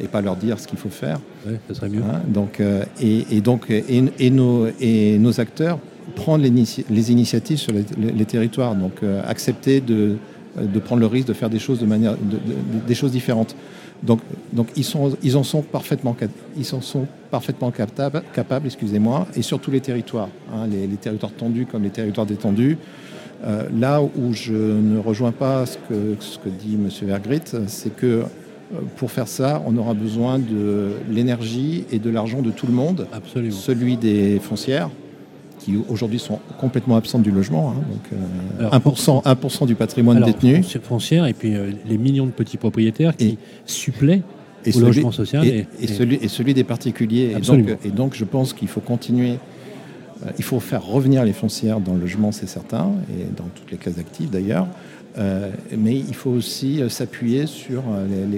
et 0.00 0.08
pas 0.08 0.20
leur 0.22 0.36
dire 0.36 0.58
ce 0.58 0.66
qu'il 0.66 0.78
faut 0.78 0.88
faire. 0.88 1.20
Ouais, 1.46 1.58
ça 1.68 1.74
serait 1.74 1.88
mieux. 1.90 2.00
Hein, 2.02 2.22
donc, 2.28 2.60
euh, 2.60 2.84
et, 3.00 3.26
et 3.30 3.40
donc, 3.40 3.70
et, 3.70 3.84
et 4.18 4.30
nos, 4.30 4.66
et 4.80 5.18
nos 5.18 5.38
acteurs 5.40 5.78
prendre 6.16 6.42
les, 6.44 6.50
les 6.90 7.12
initiatives 7.12 7.58
sur 7.58 7.72
les, 7.72 7.84
les- 7.98 8.12
les 8.12 8.24
territoires, 8.24 8.74
donc 8.74 9.02
euh, 9.02 9.22
accepter 9.26 9.80
de, 9.80 10.16
de 10.60 10.78
prendre 10.78 11.00
le 11.00 11.06
risque 11.06 11.28
de 11.28 11.32
faire 11.32 11.50
des 11.50 11.58
choses 11.58 11.78
de 11.80 11.86
manière, 11.86 12.12
de- 12.16 12.36
de- 12.36 12.86
des 12.86 12.94
choses 12.94 13.12
différentes. 13.12 13.54
Donc, 14.02 14.20
donc 14.52 14.68
ils, 14.76 14.84
sont, 14.84 15.16
ils 15.22 15.36
en 15.36 15.44
sont 15.44 15.62
parfaitement, 15.62 16.12
cap- 16.12 16.30
ils 16.56 16.74
en 16.74 16.80
sont 16.80 17.06
parfaitement 17.30 17.70
capables, 17.70 18.22
capables 18.34 18.66
excusez-moi, 18.66 19.26
et 19.36 19.42
sur 19.42 19.60
tous 19.60 19.70
les 19.70 19.80
territoires, 19.80 20.28
hein, 20.52 20.66
les, 20.70 20.86
les 20.86 20.96
territoires 20.96 21.32
tendus 21.32 21.66
comme 21.66 21.82
les 21.84 21.90
territoires 21.90 22.26
détendus. 22.26 22.76
Euh, 23.44 23.68
là 23.78 24.00
où 24.02 24.32
je 24.32 24.52
ne 24.54 24.98
rejoins 24.98 25.32
pas 25.32 25.66
ce 25.66 25.76
que, 25.88 26.16
ce 26.20 26.38
que 26.38 26.48
dit 26.48 26.74
M. 26.74 26.88
Vergrit, 27.08 27.40
c'est 27.66 27.94
que 27.96 28.06
euh, 28.06 28.24
pour 28.96 29.10
faire 29.10 29.26
ça, 29.28 29.62
on 29.66 29.76
aura 29.76 29.94
besoin 29.94 30.38
de 30.38 30.90
l'énergie 31.10 31.84
et 31.90 31.98
de 31.98 32.10
l'argent 32.10 32.40
de 32.42 32.50
tout 32.50 32.66
le 32.66 32.72
monde, 32.72 33.06
Absolument. 33.12 33.52
celui 33.54 33.96
des 33.96 34.38
foncières, 34.40 34.90
qui 35.64 35.74
aujourd'hui 35.88 36.18
sont 36.18 36.38
complètement 36.58 36.96
absentes 36.96 37.22
du 37.22 37.30
logement, 37.30 37.70
hein, 37.70 37.74
donc 37.90 38.20
euh, 38.60 38.68
Alors, 38.68 38.94
1%, 38.94 39.22
1% 39.24 39.66
du 39.66 39.74
patrimoine 39.74 40.16
Alors, 40.18 40.28
détenu. 40.28 40.56
fonci- 40.60 40.80
foncière 40.80 41.26
et 41.26 41.32
puis 41.34 41.54
euh, 41.54 41.70
les 41.88 41.98
millions 41.98 42.26
de 42.26 42.30
petits 42.32 42.56
propriétaires 42.56 43.16
qui 43.16 43.28
Et- 43.28 43.38
suppléent 43.66 44.22
Et 44.64 44.70
au 44.70 44.72
celui, 44.72 44.86
logement 44.86 45.12
social. 45.12 45.46
et, 45.46 45.66
et 45.80 45.86
celui, 45.86 46.16
et 46.16 46.28
celui 46.28 46.54
des 46.54 46.64
particuliers. 46.64 47.34
Donc, 47.46 47.66
et 47.84 47.90
donc, 47.90 48.14
je 48.14 48.24
pense 48.24 48.52
qu'il 48.52 48.68
faut 48.68 48.80
continuer. 48.80 49.38
Euh, 50.24 50.30
il 50.38 50.44
faut 50.44 50.60
faire 50.60 50.84
revenir 50.84 51.24
les 51.24 51.32
foncières 51.32 51.80
dans 51.80 51.94
le 51.94 52.00
logement, 52.00 52.32
c'est 52.32 52.48
certain, 52.48 52.92
et 53.10 53.24
dans 53.36 53.48
toutes 53.54 53.70
les 53.70 53.76
classes 53.76 53.98
actives 53.98 54.30
d'ailleurs. 54.30 54.66
Euh, 55.18 55.50
mais 55.76 55.94
il 55.94 56.14
faut 56.14 56.30
aussi 56.30 56.80
euh, 56.80 56.88
s'appuyer 56.88 57.46
sur 57.46 57.82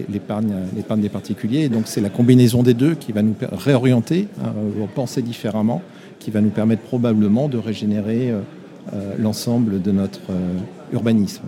l'épargne 0.08 0.54
des 0.98 1.08
particuliers. 1.08 1.68
Donc, 1.68 1.82
c'est 1.86 2.00
la 2.00 2.10
combinaison 2.10 2.62
des 2.62 2.74
deux 2.74 2.94
qui 2.94 3.12
va 3.12 3.22
nous 3.22 3.34
réorienter, 3.52 4.28
hein, 4.42 4.52
penser 4.94 5.22
différemment, 5.22 5.82
qui 6.18 6.30
va 6.30 6.40
nous 6.40 6.50
permettre 6.50 6.82
probablement 6.82 7.48
de 7.48 7.58
régénérer 7.58 8.32
l'ensemble 9.18 9.82
de 9.82 9.92
notre 9.92 10.20
urbanisme. 10.92 11.44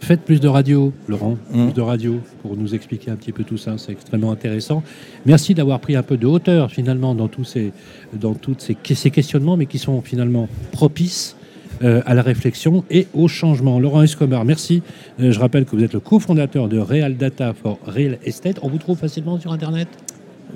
Faites 0.00 0.22
plus 0.22 0.40
de 0.40 0.48
radio, 0.48 0.92
Laurent, 1.06 1.36
Mm. 1.52 1.64
plus 1.66 1.74
de 1.74 1.80
radio 1.80 2.20
pour 2.42 2.56
nous 2.56 2.74
expliquer 2.74 3.10
un 3.10 3.16
petit 3.16 3.32
peu 3.32 3.44
tout 3.44 3.58
ça. 3.58 3.74
C'est 3.76 3.92
extrêmement 3.92 4.30
intéressant. 4.32 4.82
Merci 5.26 5.54
d'avoir 5.54 5.80
pris 5.80 5.96
un 5.96 6.02
peu 6.02 6.16
de 6.16 6.26
hauteur 6.26 6.70
finalement 6.70 7.14
dans 7.14 7.28
tous 7.28 7.44
ces, 7.44 7.72
dans 8.12 8.34
toutes 8.34 8.60
ces, 8.60 8.76
ces 8.94 9.10
questionnements, 9.10 9.56
mais 9.56 9.66
qui 9.66 9.78
sont 9.78 10.00
finalement 10.00 10.48
propices 10.72 11.36
euh, 11.84 12.00
à 12.06 12.14
la 12.14 12.22
réflexion 12.22 12.84
et 12.90 13.06
au 13.14 13.28
changement. 13.28 13.78
Laurent 13.78 14.02
Escobar, 14.02 14.44
merci. 14.44 14.82
Euh, 15.20 15.30
je 15.30 15.38
rappelle 15.38 15.64
que 15.64 15.76
vous 15.76 15.84
êtes 15.84 15.92
le 15.92 16.00
cofondateur 16.00 16.68
de 16.68 16.78
Real 16.78 17.16
Data 17.16 17.52
for 17.54 17.78
Real 17.86 18.18
Estate. 18.24 18.58
On 18.62 18.68
vous 18.68 18.78
trouve 18.78 18.98
facilement 18.98 19.38
sur 19.38 19.52
Internet? 19.52 19.86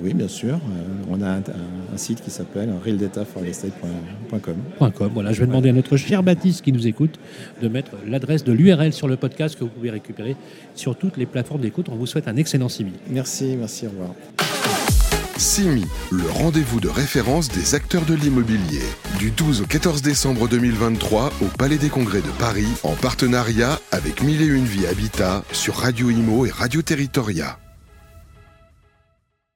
Oui, 0.01 0.13
bien 0.13 0.27
sûr. 0.27 0.55
Euh, 0.55 1.09
on 1.09 1.21
a 1.21 1.29
un, 1.29 1.41
site 1.97 2.21
qui 2.21 2.31
s'appelle 2.31 2.73
realdataforlestate.com. 2.83 4.39
.com. 4.91 5.11
Voilà, 5.13 5.31
je 5.31 5.39
vais 5.41 5.47
demander 5.47 5.69
à 5.69 5.73
notre 5.73 5.97
cher 5.97 6.23
Baptiste 6.23 6.63
qui 6.63 6.71
nous 6.71 6.87
écoute 6.87 7.19
de 7.61 7.67
mettre 7.67 7.91
l'adresse 8.07 8.43
de 8.43 8.51
l'URL 8.51 8.93
sur 8.93 9.07
le 9.07 9.15
podcast 9.15 9.55
que 9.55 9.63
vous 9.63 9.69
pouvez 9.69 9.91
récupérer 9.91 10.35
sur 10.75 10.95
toutes 10.95 11.17
les 11.17 11.25
plateformes 11.25 11.61
d'écoute. 11.61 11.87
On 11.89 11.95
vous 11.95 12.07
souhaite 12.07 12.27
un 12.27 12.35
excellent 12.35 12.69
civil. 12.69 12.93
Merci, 13.09 13.55
merci, 13.57 13.85
au 13.85 13.91
revoir. 13.91 14.09
CIMI, 15.37 15.85
le 16.11 16.29
rendez-vous 16.29 16.79
de 16.79 16.89
référence 16.89 17.49
des 17.49 17.75
acteurs 17.75 18.05
de 18.05 18.13
l'immobilier. 18.13 18.83
Du 19.17 19.31
12 19.31 19.61
au 19.61 19.65
14 19.65 20.01
décembre 20.01 20.47
2023 20.47 21.33
au 21.41 21.45
Palais 21.57 21.77
des 21.77 21.89
Congrès 21.89 22.21
de 22.21 22.31
Paris, 22.39 22.67
en 22.83 22.93
partenariat 22.93 23.79
avec 23.91 24.21
Mille 24.21 24.41
et 24.41 24.47
Une 24.47 24.65
Vie 24.65 24.85
Habitat 24.85 25.43
sur 25.51 25.75
Radio 25.75 26.09
Imo 26.11 26.45
et 26.45 26.51
Radio 26.51 26.81
Territoria. 26.81 27.57